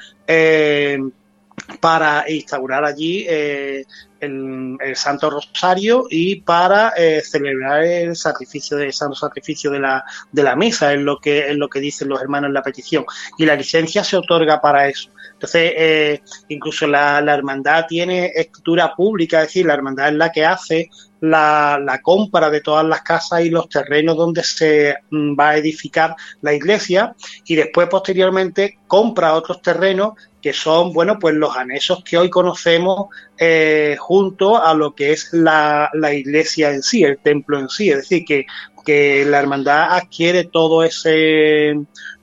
para 1.80 2.30
instaurar 2.30 2.84
allí 2.86 3.26
eh, 3.28 3.86
el, 4.20 4.78
Santo 4.96 5.30
Rosario 5.30 6.06
y 6.10 6.42
para 6.42 6.94
eh, 6.98 7.22
celebrar 7.22 7.84
el 7.84 8.16
sacrificio 8.16 8.78
de 8.78 8.92
santo 8.92 9.16
sacrificio 9.16 9.72
de 9.72 9.80
la, 9.80 10.04
de 10.32 10.44
la 10.44 10.56
misa, 10.56 10.94
es 10.94 11.00
lo 11.00 11.20
que 11.20 11.50
es 11.50 11.56
lo 11.56 11.70
que 11.70 11.80
dicen 11.80 12.10
los 12.10 12.22
hermanos 12.22 12.50
en 12.50 12.54
la 12.54 12.64
petición. 12.64 13.06
Y 13.38 13.46
la 13.46 13.56
licencia 13.56 14.04
se 14.04 14.18
otorga 14.18 14.62
para 14.62 14.88
eso. 14.88 15.10
Entonces, 15.34 15.74
eh, 15.76 16.22
incluso 16.50 16.88
la, 16.88 17.22
la, 17.22 17.34
hermandad 17.34 17.86
tiene 17.88 18.32
escritura 18.36 18.96
pública, 18.96 19.42
es 19.42 19.48
decir, 19.50 19.66
la 19.66 19.74
hermandad 19.74 20.10
es 20.10 20.16
la 20.16 20.32
que 20.32 20.46
hace 20.46 20.90
la, 21.22 21.80
la, 21.84 22.02
compra 22.02 22.50
de 22.50 22.62
todas 22.62 22.86
las 22.86 23.02
casas 23.02 23.42
y 23.42 23.50
los 23.50 23.70
terrenos 23.70 24.18
donde 24.18 24.44
se 24.44 24.96
mm, 25.10 25.40
va 25.40 25.50
a 25.50 25.58
edificar 25.58 26.16
la 26.42 26.54
iglesia 26.54 27.16
y 27.46 27.56
después 27.56 27.88
posteriormente 27.88 28.80
compra 28.88 29.34
otros 29.34 29.62
terrenos 29.62 30.14
que 30.46 30.54
son, 30.54 30.94
bueno, 30.94 31.18
pues 31.18 31.34
los 31.34 31.58
anexos 31.58 32.04
que 32.04 32.20
hoy 32.20 32.30
conocemos 32.30 33.08
eh, 33.36 33.96
junto 33.98 34.64
a 34.64 34.76
lo 34.76 34.94
que 34.94 35.12
es 35.12 35.34
la, 35.34 35.90
la, 35.94 36.14
iglesia 36.14 36.70
en 36.70 36.84
sí, 36.84 37.04
el 37.04 37.18
templo 37.18 37.58
en 37.58 37.68
sí. 37.68 37.90
Es 37.90 37.98
decir, 37.98 38.26
que, 38.26 38.46
que 38.86 39.26
la 39.26 39.40
hermandad 39.40 39.94
adquiere 39.94 40.44
todo 40.44 40.84
ese, 40.84 41.74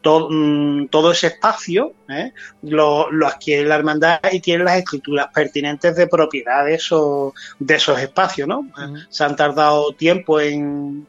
todo, 0.02 0.28
mm, 0.30 0.88
todo 0.88 1.12
ese 1.12 1.28
espacio, 1.28 1.94
¿eh? 2.08 2.32
lo, 2.62 3.10
lo, 3.10 3.26
adquiere 3.26 3.64
la 3.66 3.76
hermandad 3.76 4.20
y 4.30 4.40
tiene 4.40 4.64
las 4.64 4.76
escrituras 4.76 5.28
pertinentes 5.32 5.96
de 5.96 6.06
propiedad 6.06 6.66
de 6.66 6.74
esos, 6.74 7.32
de 7.58 7.74
esos 7.76 7.98
espacios, 8.00 8.46
¿no? 8.48 8.60
Uh 8.60 8.72
-huh. 8.74 9.06
Se 9.08 9.24
han 9.24 9.36
tardado 9.36 9.92
tiempo 9.92 10.40
en, 10.40 11.06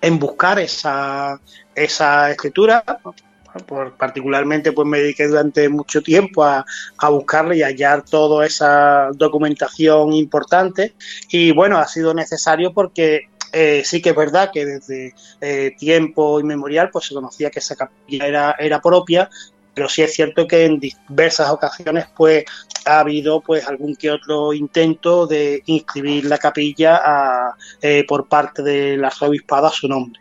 en 0.00 0.18
buscar 0.18 0.58
esa, 0.58 1.40
esa 1.74 2.30
escritura, 2.30 2.82
por, 3.66 3.96
particularmente 3.96 4.72
pues 4.72 4.86
me 4.86 5.00
dediqué 5.00 5.26
durante 5.26 5.68
mucho 5.68 6.02
tiempo 6.02 6.44
a, 6.44 6.64
a 6.98 7.08
buscarle 7.08 7.56
y 7.56 7.62
hallar 7.62 8.02
toda 8.04 8.46
esa 8.46 9.10
documentación 9.14 10.12
importante 10.12 10.94
y 11.30 11.52
bueno, 11.52 11.78
ha 11.78 11.86
sido 11.86 12.14
necesario 12.14 12.72
porque 12.72 13.28
eh, 13.52 13.82
sí 13.84 14.00
que 14.00 14.10
es 14.10 14.16
verdad 14.16 14.50
que 14.52 14.64
desde 14.64 15.14
eh, 15.40 15.74
tiempo 15.78 16.40
inmemorial 16.40 16.90
pues 16.90 17.06
se 17.06 17.14
conocía 17.14 17.50
que 17.50 17.58
esa 17.58 17.76
capilla 17.76 18.26
era, 18.26 18.56
era 18.58 18.80
propia, 18.80 19.28
pero 19.74 19.88
sí 19.88 20.02
es 20.02 20.12
cierto 20.12 20.46
que 20.46 20.64
en 20.64 20.78
diversas 20.78 21.50
ocasiones 21.50 22.06
pues 22.16 22.44
ha 22.86 23.00
habido 23.00 23.40
pues 23.40 23.66
algún 23.66 23.96
que 23.96 24.10
otro 24.10 24.52
intento 24.52 25.26
de 25.26 25.62
inscribir 25.66 26.24
la 26.24 26.38
capilla 26.38 27.00
a, 27.04 27.54
eh, 27.80 28.04
por 28.06 28.28
parte 28.28 28.62
del 28.62 29.04
arzobispado 29.04 29.66
a 29.66 29.72
su 29.72 29.88
nombre. 29.88 30.20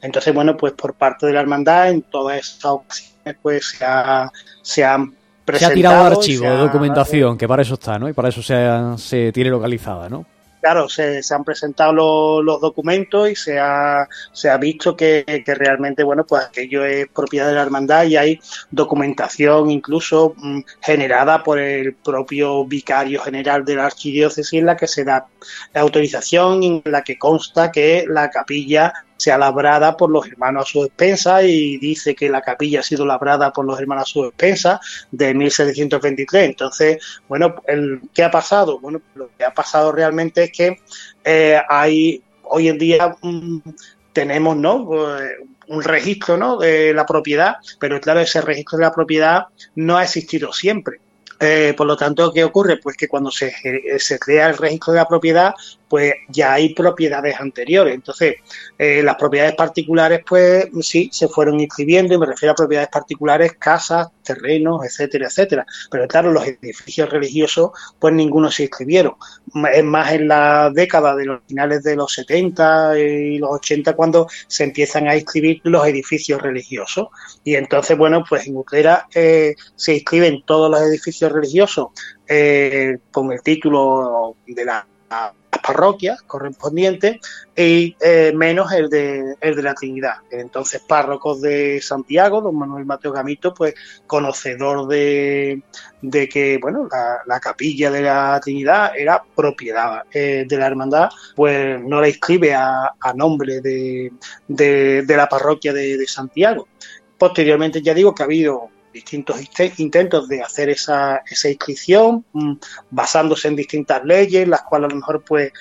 Entonces, 0.00 0.32
bueno, 0.32 0.56
pues 0.56 0.72
por 0.72 0.94
parte 0.94 1.26
de 1.26 1.32
la 1.32 1.40
hermandad 1.40 1.90
en 1.90 2.02
todas 2.02 2.38
estas 2.38 2.72
ocasiones 2.72 3.36
pues 3.42 3.66
se, 3.66 3.84
ha, 3.84 4.30
se 4.62 4.84
han 4.84 5.14
presentado... 5.44 5.58
Se 5.58 5.64
ha 5.66 5.74
tirado 5.74 6.04
archivo 6.04 6.44
de 6.44 6.56
documentación, 6.56 7.36
que 7.36 7.46
para 7.46 7.62
eso 7.62 7.74
está, 7.74 7.98
¿no? 7.98 8.08
Y 8.08 8.14
para 8.14 8.30
eso 8.30 8.42
se, 8.42 8.54
ha, 8.54 8.96
se 8.96 9.30
tiene 9.32 9.50
localizada, 9.50 10.08
¿no? 10.08 10.24
Claro, 10.60 10.88
se, 10.88 11.22
se 11.22 11.34
han 11.34 11.44
presentado 11.44 11.92
los, 12.42 12.60
documentos 12.60 13.30
y 13.30 13.36
se 13.36 13.58
ha, 13.58 14.08
se 14.32 14.50
ha 14.50 14.56
visto 14.56 14.96
que, 14.96 15.42
que, 15.44 15.54
realmente, 15.54 16.02
bueno, 16.02 16.24
pues 16.26 16.44
aquello 16.44 16.84
es 16.84 17.08
propiedad 17.08 17.48
de 17.48 17.54
la 17.54 17.62
hermandad 17.62 18.04
y 18.04 18.16
hay 18.16 18.40
documentación 18.70 19.70
incluso 19.70 20.34
mmm, 20.36 20.60
generada 20.80 21.42
por 21.42 21.58
el 21.58 21.94
propio 21.94 22.64
vicario 22.64 23.20
general 23.20 23.64
de 23.64 23.76
la 23.76 23.86
archidiócesis 23.86 24.58
en 24.58 24.66
la 24.66 24.76
que 24.76 24.88
se 24.88 25.04
da 25.04 25.26
la 25.72 25.80
autorización 25.80 26.62
en 26.62 26.82
la 26.84 27.02
que 27.02 27.18
consta 27.18 27.70
que 27.70 28.04
la 28.08 28.30
capilla 28.30 28.92
sea 29.18 29.36
labrada 29.36 29.96
por 29.96 30.10
los 30.10 30.26
hermanos 30.26 30.62
a 30.62 30.72
su 30.72 30.84
expensa 30.84 31.42
y 31.42 31.76
dice 31.76 32.14
que 32.14 32.30
la 32.30 32.40
capilla 32.40 32.80
ha 32.80 32.82
sido 32.82 33.04
labrada 33.04 33.52
por 33.52 33.66
los 33.66 33.78
hermanos 33.78 34.04
a 34.04 34.12
su 34.12 34.24
expensa 34.24 34.80
de 35.10 35.34
1723. 35.34 36.44
Entonces, 36.44 37.20
bueno, 37.28 37.56
el, 37.66 38.00
¿qué 38.14 38.22
ha 38.22 38.30
pasado? 38.30 38.78
Bueno, 38.78 39.02
lo 39.14 39.28
que 39.36 39.44
ha 39.44 39.52
pasado 39.52 39.92
realmente 39.92 40.44
es 40.44 40.52
que 40.52 40.80
eh, 41.24 41.60
hay 41.68 42.22
hoy 42.44 42.68
en 42.68 42.78
día 42.78 43.16
um, 43.22 43.60
tenemos, 44.12 44.56
¿no? 44.56 44.86
Pues, 44.86 45.32
un 45.68 45.82
registro 45.82 46.36
¿no? 46.36 46.56
de 46.56 46.94
la 46.94 47.04
propiedad, 47.04 47.56
pero 47.78 48.00
claro, 48.00 48.20
ese 48.20 48.40
registro 48.40 48.78
de 48.78 48.84
la 48.84 48.92
propiedad 48.92 49.46
no 49.74 49.98
ha 49.98 50.04
existido 50.04 50.52
siempre. 50.52 51.00
Eh, 51.40 51.74
por 51.76 51.86
lo 51.86 51.96
tanto, 51.96 52.32
¿qué 52.32 52.42
ocurre? 52.42 52.78
Pues 52.78 52.96
que 52.96 53.06
cuando 53.06 53.30
se, 53.30 53.52
se, 53.98 54.18
crea 54.18 54.48
el 54.48 54.56
registro 54.56 54.92
de 54.92 54.98
la 54.98 55.06
propiedad, 55.06 55.54
pues 55.88 56.14
ya 56.28 56.54
hay 56.54 56.74
propiedades 56.74 57.40
anteriores. 57.40 57.94
Entonces, 57.94 58.36
eh, 58.78 59.02
las 59.02 59.16
propiedades 59.16 59.54
particulares, 59.54 60.20
pues 60.26 60.68
sí, 60.82 61.08
se 61.12 61.28
fueron 61.28 61.60
inscribiendo, 61.60 62.14
y 62.14 62.18
me 62.18 62.26
refiero 62.26 62.52
a 62.52 62.56
propiedades 62.56 62.90
particulares, 62.90 63.54
casas, 63.58 64.08
terrenos, 64.22 64.84
etcétera, 64.84 65.26
etcétera. 65.26 65.66
Pero 65.90 66.06
claro, 66.06 66.32
los 66.32 66.46
edificios 66.46 67.10
religiosos, 67.10 67.70
pues 67.98 68.14
ninguno 68.14 68.50
se 68.50 68.64
inscribieron. 68.64 69.14
Es 69.72 69.84
más 69.84 70.12
en 70.12 70.28
la 70.28 70.70
década 70.72 71.16
de 71.16 71.24
los 71.24 71.40
finales 71.46 71.82
de 71.82 71.96
los 71.96 72.12
70 72.12 72.98
y 72.98 73.38
los 73.38 73.50
80 73.50 73.94
cuando 73.94 74.28
se 74.46 74.64
empiezan 74.64 75.08
a 75.08 75.16
inscribir 75.16 75.60
los 75.64 75.86
edificios 75.86 76.42
religiosos. 76.42 77.08
Y 77.44 77.54
entonces, 77.54 77.96
bueno, 77.96 78.24
pues 78.28 78.46
en 78.46 78.56
Utrera 78.56 79.06
eh, 79.14 79.54
se 79.76 79.94
inscriben 79.94 80.42
todos 80.44 80.70
los 80.70 80.80
edificios 80.82 81.32
religiosos 81.32 81.88
eh, 82.26 82.98
con 83.10 83.32
el 83.32 83.42
título 83.42 84.36
de 84.46 84.64
la 84.64 84.86
parroquias 85.68 86.22
correspondientes 86.22 87.18
y 87.54 87.94
eh, 88.00 88.32
menos 88.34 88.72
el 88.72 88.88
de, 88.88 89.36
el 89.38 89.54
de 89.54 89.62
la 89.62 89.74
Trinidad. 89.74 90.14
Entonces, 90.30 90.80
párrocos 90.80 91.42
de 91.42 91.78
Santiago, 91.82 92.40
don 92.40 92.56
Manuel 92.56 92.86
Mateo 92.86 93.12
Gamito, 93.12 93.52
pues 93.52 93.74
conocedor 94.06 94.88
de, 94.88 95.62
de 96.00 96.26
que, 96.26 96.56
bueno, 96.56 96.88
la, 96.90 97.18
la, 97.26 97.38
capilla 97.38 97.90
de 97.90 98.00
la 98.00 98.40
Trinidad 98.42 98.92
era 98.96 99.22
propiedad 99.36 100.04
eh, 100.10 100.46
de 100.48 100.56
la 100.56 100.66
hermandad, 100.66 101.10
pues 101.36 101.78
no 101.82 102.00
la 102.00 102.08
inscribe 102.08 102.54
a, 102.54 102.94
nombre 103.14 103.60
de, 103.60 104.10
de, 104.46 105.04
la 105.16 105.28
parroquia 105.28 105.74
de 105.74 106.06
Santiago. 106.06 106.66
Posteriormente, 107.18 107.82
ya 107.82 107.92
digo 107.92 108.14
que 108.14 108.22
ha 108.22 108.26
habido 108.26 108.70
distintos 108.98 109.40
intentos 109.78 110.28
de 110.28 110.42
hacer 110.42 110.68
esa, 110.70 111.22
esa 111.28 111.48
inscripción 111.48 112.24
mmm, 112.32 112.54
basándose 112.90 113.48
en 113.48 113.56
distintas 113.56 114.04
leyes, 114.04 114.48
las 114.48 114.62
cuales 114.62 114.86
a 114.86 114.90
lo 114.90 114.96
mejor 114.96 115.22
pues 115.22 115.52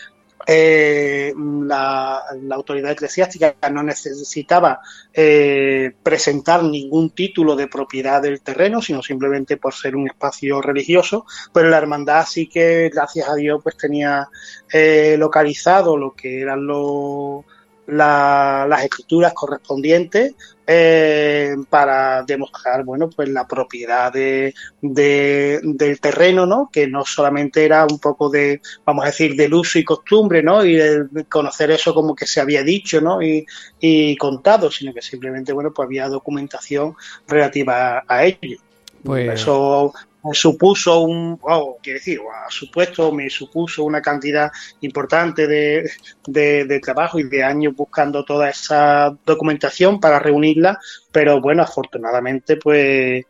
eh, 0.50 1.34
la, 1.36 2.24
la, 2.42 2.56
autoridad 2.56 2.92
eclesiástica 2.92 3.54
no 3.70 3.84
necesitaba 3.84 4.80
eh, 5.14 5.92
presentar 6.02 6.64
ningún 6.64 7.10
título 7.10 7.54
de 7.54 7.68
propiedad 7.68 8.22
del 8.22 8.40
terreno, 8.40 8.82
sino 8.82 9.02
simplemente 9.04 9.58
por 9.58 9.74
ser 9.74 9.98
un 9.98 10.08
espacio 10.08 10.62
religioso, 10.62 11.26
pero 11.52 11.70
la 11.70 11.78
hermandad 11.78 12.26
sí 12.26 12.48
que, 12.48 12.90
gracias 12.94 13.28
a 13.28 13.36
Dios, 13.36 13.60
pues 13.62 13.76
tenía 13.76 14.30
eh, 14.72 15.18
localizado 15.20 15.98
lo 15.98 16.14
que 16.14 16.40
eran 16.40 16.66
los 16.66 17.44
la, 17.88 18.66
las 18.70 18.84
escrituras 18.84 19.34
correspondientes 19.34 20.36
eh, 20.66 21.56
para 21.70 22.24
demostrar 22.24 22.84
bueno 22.84 23.10
pues 23.10 23.30
la 23.30 23.48
propiedad 23.48 24.12
de, 24.12 24.54
de, 24.82 25.62
del 25.64 26.00
terreno 26.02 26.46
no 26.46 26.70
que 26.72 26.88
no 26.88 27.06
solamente 27.06 27.64
era 27.64 27.86
un 27.90 28.00
poco 28.00 28.30
de 28.30 28.62
vamos 28.86 29.06
a 29.06 29.08
decir 29.08 29.36
del 29.36 29.54
uso 29.54 29.80
y 29.80 29.86
costumbre 29.86 30.44
no 30.44 30.66
y 30.66 30.74
de 30.76 31.26
conocer 31.30 31.72
eso 31.72 31.94
como 31.94 32.14
que 32.14 32.28
se 32.28 32.42
había 32.42 32.64
dicho 32.64 33.00
no 33.00 33.22
y, 33.22 33.46
y 33.80 34.18
contado 34.18 34.70
sino 34.70 34.94
que 34.94 35.02
simplemente 35.02 35.54
bueno 35.54 35.72
pues 35.74 35.86
había 35.86 36.10
documentación 36.10 36.96
relativa 37.28 38.00
a, 38.00 38.04
a 38.08 38.26
ello. 38.26 38.58
Pues... 39.04 39.40
eso 39.40 39.94
supuso 40.34 41.02
un, 41.02 41.40
oh, 41.42 41.78
quiero 41.82 42.00
decir, 42.00 42.20
ha 42.20 42.50
supuesto, 42.50 43.12
me 43.12 43.30
supuso 43.30 43.84
una 43.84 44.02
cantidad 44.02 44.52
importante 44.82 45.48
de, 45.48 45.90
de, 46.28 46.66
de, 46.66 46.80
trabajo 46.80 47.20
y 47.20 47.24
de 47.24 47.44
años 47.44 47.76
buscando 47.76 48.26
toda 48.26 48.50
esa 48.50 49.16
documentación 49.26 50.00
para 50.00 50.20
reunirla, 50.20 50.80
pero 51.12 51.40
bueno, 51.40 51.64
afortunadamente 51.64 52.58
pues, 52.58 53.26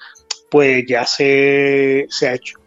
pues 0.49 0.85
ya 0.87 1.05
se, 1.05 2.07
se 2.09 2.27
ha 2.27 2.33
hecho. 2.33 2.59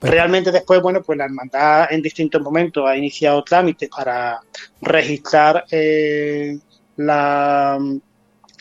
Realmente 0.00 0.52
después, 0.52 0.82
bueno, 0.82 1.02
pues 1.02 1.16
la 1.16 1.24
hermandad 1.24 1.90
en 1.90 2.02
distintos 2.02 2.42
momentos 2.42 2.84
ha 2.86 2.94
iniciado 2.94 3.42
trámites 3.42 3.88
para 3.88 4.38
registrar 4.82 5.64
eh, 5.70 6.58
la, 6.96 7.78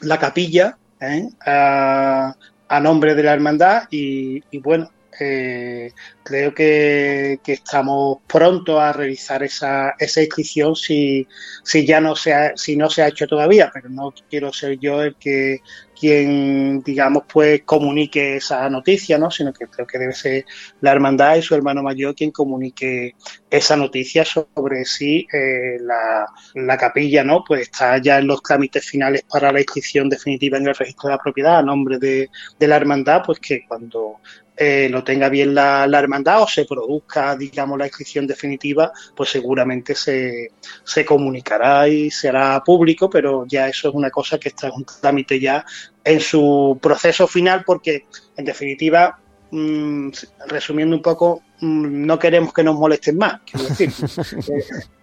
la 0.02 0.19
capilla 0.19 0.78
¿eh? 1.02 1.30
a, 1.45 2.36
nombre 2.82 3.13
de 3.13 3.23
la 3.23 3.34
hermandad 3.34 3.84
y, 3.91 4.41
bueno, 4.60 4.89
eh, 5.19 5.91
creo 6.23 6.54
que, 6.54 7.39
estamos 7.45 8.19
pronto 8.28 8.80
a 8.80 8.93
realizar 8.93 9.43
esa, 9.43 9.93
esa 9.99 10.21
inscripción 10.21 10.76
si, 10.76 11.28
si 11.63 11.86
ya 11.86 12.02
no 12.02 12.15
se 12.15 12.34
ha, 12.34 12.56
si 12.56 12.76
no 12.76 12.89
se 12.89 13.04
ha 13.04 13.08
hecho 13.08 13.28
todavía, 13.28 13.69
pero 13.73 13.89
no 13.89 14.13
quiero 14.30 14.52
ser 14.52 14.80
yo 14.80 15.02
el 15.02 15.15
que 15.15 15.62
quien 16.04 16.82
digamos 16.82 17.23
pues 17.32 17.62
comunique 17.63 18.38
esa 18.38 18.69
noticia, 18.69 19.17
¿no? 19.17 19.32
sino 19.32 19.54
que 19.54 19.67
creo 19.67 19.88
que 19.88 19.99
debe 19.99 20.13
ser 20.13 20.45
la 20.82 20.91
hermandad 20.91 21.38
y 21.38 21.41
su 21.41 21.56
hermano 21.56 21.84
mayor 21.84 22.15
quien 22.15 22.32
comunique 22.32 23.15
esa 23.49 23.78
noticia 23.78 24.26
sobre 24.26 24.84
si 24.86 25.28
eh, 25.32 25.78
la, 25.80 26.26
la, 26.56 26.78
capilla 26.78 27.23
no 27.23 27.43
pues 27.47 27.62
está 27.62 27.99
ya 27.99 28.17
en 28.17 28.28
los 28.28 28.41
trámites 28.41 28.86
finales 28.86 29.23
para 29.30 29.52
la 29.52 29.62
inscripción 29.62 30.10
definitiva 30.10 30.58
en 30.58 30.67
el 30.67 30.76
registro 30.76 31.10
de 31.10 31.15
la 31.15 31.21
propiedad 31.21 31.60
a 31.60 31.63
nombre 31.63 31.99
de, 31.99 32.30
de 32.60 32.67
la 32.67 32.76
hermandad, 32.76 33.21
pues 33.26 33.39
que 33.39 33.65
cuando 33.67 34.19
eh, 34.56 34.88
lo 34.89 35.04
tenga 35.04 35.30
bien 35.30 35.56
la, 35.56 35.86
hermandad 35.86 36.44
o 36.44 36.48
se 36.48 36.66
produzca, 36.66 37.36
digamos, 37.36 37.78
la 37.78 37.88
inscripción 37.88 38.28
definitiva, 38.28 38.92
pues 39.16 39.32
seguramente 39.32 39.96
se, 39.96 40.52
se 40.84 41.04
comunicará 41.04 41.88
y 41.88 42.12
será 42.12 42.62
público, 42.63 43.10
pero 43.10 43.46
ya 43.48 43.68
eso 43.68 43.89
es 43.89 43.96
una 43.96 44.12
cosa 44.12 44.38
que 44.38 44.50
está 44.50 44.68
en 44.68 44.74
un 44.76 44.86
trámite 44.86 45.39
ya 45.39 45.66
en 46.04 46.20
su 46.20 46.78
proceso 46.82 47.28
final, 47.28 47.63
porque 47.66 48.06
en 48.38 48.46
definitiva, 48.46 49.20
mm, 49.50 50.10
resumiendo 50.48 50.96
un 50.96 51.02
poco, 51.02 51.42
mm, 51.62 52.06
no 52.06 52.20
queremos 52.20 52.54
que 52.54 52.63
nos 52.63 52.76
molesten 52.76 53.18
más, 53.18 53.42
quiero 53.46 53.68
decir. 53.68 53.92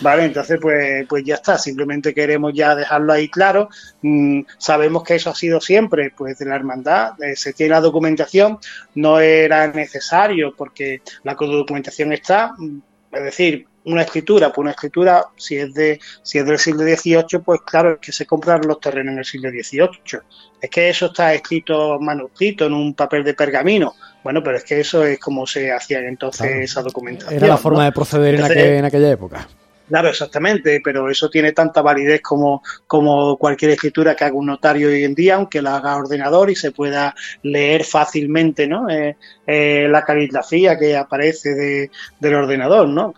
Vale, 0.00 0.24
entonces 0.24 0.58
pues, 0.60 1.06
pues 1.08 1.24
ya 1.24 1.36
está, 1.36 1.58
simplemente 1.58 2.14
queremos 2.14 2.52
ya 2.54 2.74
dejarlo 2.74 3.12
ahí 3.12 3.28
claro. 3.28 3.68
Mm, 4.02 4.42
sabemos 4.58 5.02
que 5.02 5.16
eso 5.16 5.30
ha 5.30 5.34
sido 5.34 5.60
siempre 5.60 6.12
pues 6.16 6.38
de 6.38 6.46
la 6.46 6.56
hermandad, 6.56 7.22
eh, 7.22 7.36
se 7.36 7.52
tiene 7.52 7.70
la 7.70 7.80
documentación, 7.80 8.58
no 8.94 9.20
era 9.20 9.66
necesario 9.68 10.54
porque 10.56 11.02
la 11.22 11.34
documentación 11.34 12.12
está, 12.12 12.52
mm, 12.56 12.78
es 13.12 13.24
decir, 13.24 13.66
una 13.84 14.02
escritura, 14.02 14.48
pues 14.48 14.58
una 14.58 14.70
escritura, 14.70 15.26
si 15.36 15.56
es 15.56 15.74
de 15.74 16.00
si 16.22 16.38
es 16.38 16.46
del 16.46 16.58
siglo 16.58 16.84
XVIII, 16.84 17.40
pues 17.44 17.60
claro, 17.62 17.94
es 17.94 17.98
que 18.00 18.12
se 18.12 18.26
compraron 18.26 18.66
los 18.66 18.80
terrenos 18.80 19.12
en 19.12 19.18
el 19.18 19.24
siglo 19.24 19.50
XVIII. 19.50 20.20
Es 20.60 20.70
que 20.70 20.88
eso 20.88 21.06
está 21.06 21.34
escrito 21.34 21.98
manuscrito 22.00 22.66
en 22.66 22.72
un 22.72 22.94
papel 22.94 23.22
de 23.24 23.34
pergamino. 23.34 23.94
Bueno, 24.22 24.42
pero 24.42 24.56
es 24.56 24.64
que 24.64 24.80
eso 24.80 25.04
es 25.04 25.18
como 25.18 25.46
se 25.46 25.70
hacía 25.70 25.98
entonces 25.98 26.50
esa 26.56 26.80
documentación. 26.80 27.34
Era 27.34 27.46
la 27.46 27.58
forma 27.58 27.84
de 27.84 27.92
proceder 27.92 28.36
en 28.36 28.84
aquella 28.84 29.10
época. 29.10 29.46
Claro, 29.94 30.08
exactamente, 30.08 30.80
pero 30.82 31.08
eso 31.08 31.30
tiene 31.30 31.52
tanta 31.52 31.80
validez 31.80 32.20
como, 32.20 32.64
como 32.84 33.38
cualquier 33.38 33.70
escritura 33.70 34.16
que 34.16 34.24
haga 34.24 34.34
un 34.34 34.46
notario 34.46 34.88
hoy 34.88 35.04
en 35.04 35.14
día, 35.14 35.36
aunque 35.36 35.62
la 35.62 35.76
haga 35.76 35.94
ordenador 35.94 36.50
y 36.50 36.56
se 36.56 36.72
pueda 36.72 37.14
leer 37.44 37.84
fácilmente, 37.84 38.66
¿no? 38.66 38.90
Eh, 38.90 39.16
eh, 39.46 39.86
la 39.88 40.04
caligrafía 40.04 40.76
que 40.76 40.96
aparece 40.96 41.54
de, 41.54 41.90
del 42.18 42.34
ordenador, 42.34 42.88
¿no? 42.88 43.14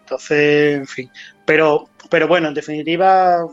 Entonces, 0.00 0.76
en 0.76 0.86
fin. 0.86 1.10
Pero, 1.46 1.88
pero 2.10 2.28
bueno, 2.28 2.48
en 2.48 2.54
definitiva, 2.54 3.46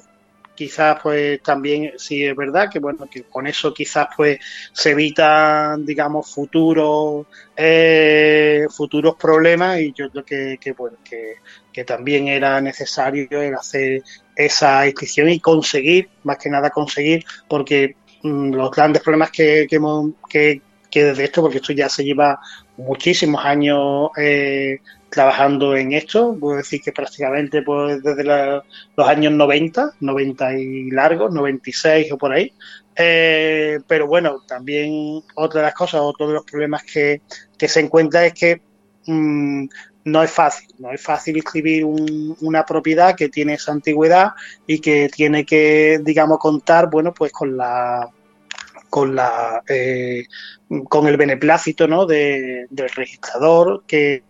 quizás 0.57 0.99
pues 1.01 1.41
también 1.41 1.93
sí 1.97 2.25
es 2.25 2.35
verdad 2.35 2.69
que 2.69 2.79
bueno 2.79 3.07
que 3.09 3.23
con 3.23 3.47
eso 3.47 3.73
quizás 3.73 4.07
pues 4.17 4.39
se 4.73 4.91
evitan 4.91 5.85
digamos 5.85 6.33
futuros 6.33 7.27
eh, 7.55 8.65
futuros 8.69 9.15
problemas 9.15 9.79
y 9.79 9.93
yo 9.93 10.09
creo 10.09 10.25
que, 10.25 10.57
que 10.59 10.71
bueno 10.73 10.97
que, 11.03 11.35
que 11.71 11.83
también 11.83 12.27
era 12.27 12.59
necesario 12.59 13.29
hacer 13.55 14.01
esa 14.35 14.87
inscripción 14.87 15.29
y 15.29 15.39
conseguir, 15.39 16.09
más 16.23 16.37
que 16.37 16.49
nada 16.49 16.71
conseguir, 16.71 17.23
porque 17.47 17.95
mm, 18.23 18.53
los 18.53 18.71
grandes 18.71 19.03
problemas 19.03 19.31
que, 19.31 19.67
que, 19.69 20.61
que, 20.89 21.03
desde 21.03 21.23
esto, 21.25 21.41
porque 21.41 21.57
esto 21.57 21.73
ya 21.73 21.89
se 21.89 22.03
lleva 22.03 22.39
muchísimos 22.77 23.43
años 23.45 24.09
eh, 24.17 24.79
trabajando 25.09 25.75
en 25.75 25.93
esto, 25.93 26.35
puedo 26.39 26.57
decir 26.57 26.81
que 26.81 26.91
prácticamente 26.91 27.61
pues, 27.61 28.03
desde 28.03 28.23
los 28.23 29.07
años 29.07 29.33
90, 29.33 29.93
90 29.99 30.53
y 30.59 30.91
largos, 30.91 31.33
96 31.33 32.11
o 32.11 32.17
por 32.17 32.33
ahí. 32.33 32.53
Eh, 32.95 33.79
pero 33.87 34.07
bueno, 34.07 34.41
también 34.47 35.21
otra 35.35 35.61
de 35.61 35.67
las 35.67 35.75
cosas, 35.75 36.01
otro 36.01 36.27
de 36.27 36.33
los 36.33 36.43
problemas 36.43 36.83
que, 36.83 37.21
se 37.57 37.79
encuentra 37.79 38.25
es 38.25 38.33
que 38.33 38.61
mm, 39.05 39.65
no 40.05 40.23
es 40.23 40.31
fácil, 40.31 40.67
no 40.79 40.91
es 40.91 41.01
fácil 41.01 41.37
inscribir 41.37 41.85
una 41.85 42.65
propiedad 42.65 43.15
que 43.15 43.29
tiene 43.29 43.53
esa 43.53 43.71
antigüedad 43.71 44.31
y 44.65 44.79
que 44.79 45.09
tiene 45.09 45.45
que, 45.45 45.99
digamos, 46.03 46.39
contar, 46.39 46.89
bueno, 46.89 47.13
pues 47.13 47.31
con 47.31 47.55
la 47.55 48.09
con 48.97 49.15
la 49.15 49.61
eh, 49.69 50.25
con 50.89 51.07
el 51.07 51.17
beneplácito 51.17 51.87
¿no? 51.87 52.07
del 52.07 52.89
registrador 52.95 53.83
que, 53.85 54.23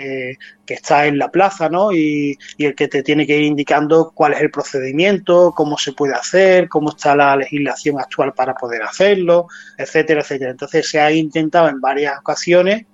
que, 0.66 0.74
está 0.74 1.06
en 1.06 1.18
la 1.18 1.32
plaza 1.32 1.70
¿no? 1.70 1.94
Y, 1.94 2.38
y, 2.58 2.66
el 2.66 2.76
que 2.76 2.90
te 2.90 3.02
tiene 3.02 3.26
que 3.26 3.38
ir 3.38 3.44
indicando 3.44 4.12
cuál 4.14 4.34
es 4.34 4.42
el 4.42 4.52
procedimiento, 4.52 5.54
cómo 5.56 5.78
se 5.78 5.94
puede 5.94 6.16
hacer, 6.16 6.68
cómo 6.68 6.90
está 6.90 7.16
la 7.16 7.38
legislación 7.38 7.98
actual 7.98 8.34
para 8.34 8.56
poder 8.56 8.84
hacerlo, 8.84 9.48
etcétera, 9.78 10.20
etcétera. 10.20 10.52
Entonces 10.52 10.90
se 10.90 11.00
ha 11.00 11.14
intentado 11.14 11.70
en 11.70 11.80
varias 11.80 12.20
ocasiones 12.20 12.86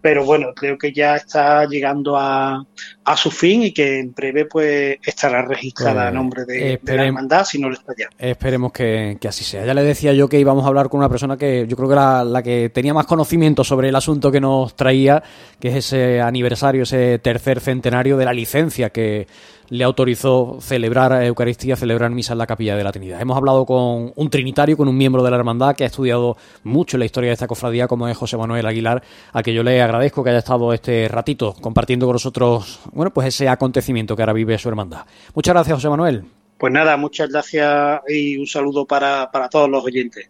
pero 0.00 0.24
bueno, 0.24 0.52
creo 0.54 0.78
que 0.78 0.92
ya 0.92 1.16
está 1.16 1.66
llegando 1.66 2.16
a, 2.16 2.64
a 3.08 3.16
su 3.16 3.30
fin 3.30 3.62
y 3.62 3.72
que 3.72 4.00
en 4.00 4.12
breve 4.12 4.44
pues 4.44 4.98
estará 5.02 5.40
registrada 5.40 6.02
a 6.02 6.04
pues, 6.10 6.14
nombre 6.14 6.44
de, 6.44 6.78
la 6.84 7.06
hermandad 7.06 7.44
si 7.44 7.58
no 7.58 7.68
lo 7.68 7.74
está 7.74 7.94
ya. 7.98 8.08
Esperemos 8.18 8.70
que, 8.70 9.18
así 9.26 9.44
sea. 9.44 9.64
Ya 9.64 9.72
le 9.72 9.82
decía 9.82 10.12
yo 10.12 10.28
que 10.28 10.38
íbamos 10.38 10.64
a 10.64 10.68
hablar 10.68 10.90
con 10.90 10.98
una 10.98 11.08
persona 11.08 11.38
que 11.38 11.66
yo 11.66 11.74
creo 11.74 11.88
que 11.88 11.94
era 11.94 12.22
la 12.22 12.42
que 12.42 12.68
tenía 12.68 12.92
más 12.92 13.06
conocimiento 13.06 13.64
sobre 13.64 13.88
el 13.88 13.96
asunto 13.96 14.30
que 14.30 14.42
nos 14.42 14.76
traía, 14.76 15.22
que 15.58 15.68
es 15.68 15.76
ese 15.76 16.20
aniversario, 16.20 16.82
ese 16.82 17.18
tercer 17.18 17.60
centenario 17.60 18.18
de 18.18 18.26
la 18.26 18.34
licencia 18.34 18.90
que 18.90 19.26
le 19.70 19.84
autorizó 19.84 20.58
celebrar 20.60 21.22
Eucaristía, 21.22 21.76
celebrar 21.76 22.10
misa 22.10 22.32
en 22.32 22.38
la 22.38 22.46
Capilla 22.46 22.76
de 22.76 22.84
la 22.84 22.92
Trinidad. 22.92 23.20
Hemos 23.20 23.36
hablado 23.36 23.66
con 23.66 24.12
un 24.14 24.30
trinitario, 24.30 24.76
con 24.76 24.88
un 24.88 24.96
miembro 24.96 25.22
de 25.22 25.30
la 25.30 25.36
hermandad 25.36 25.74
que 25.76 25.84
ha 25.84 25.88
estudiado 25.88 26.36
mucho 26.64 26.96
la 26.96 27.04
historia 27.04 27.28
de 27.28 27.34
esta 27.34 27.46
cofradía, 27.46 27.86
como 27.86 28.08
es 28.08 28.16
José 28.16 28.36
Manuel 28.36 28.66
Aguilar, 28.66 29.02
a 29.32 29.42
que 29.42 29.52
yo 29.52 29.62
le 29.62 29.80
agradezco 29.82 30.24
que 30.24 30.30
haya 30.30 30.38
estado 30.38 30.72
este 30.72 31.08
ratito 31.08 31.54
compartiendo 31.60 32.06
con 32.06 32.14
nosotros, 32.14 32.80
bueno, 32.98 33.12
pues 33.12 33.28
ese 33.28 33.48
acontecimiento 33.48 34.16
que 34.16 34.22
ahora 34.22 34.32
vive 34.32 34.58
su 34.58 34.68
hermandad. 34.68 35.06
Muchas 35.32 35.54
gracias, 35.54 35.76
José 35.76 35.88
Manuel. 35.88 36.24
Pues 36.58 36.72
nada, 36.72 36.96
muchas 36.96 37.28
gracias 37.30 38.00
y 38.08 38.36
un 38.36 38.46
saludo 38.48 38.86
para, 38.86 39.30
para 39.30 39.48
todos 39.48 39.70
los 39.70 39.84
oyentes. 39.84 40.28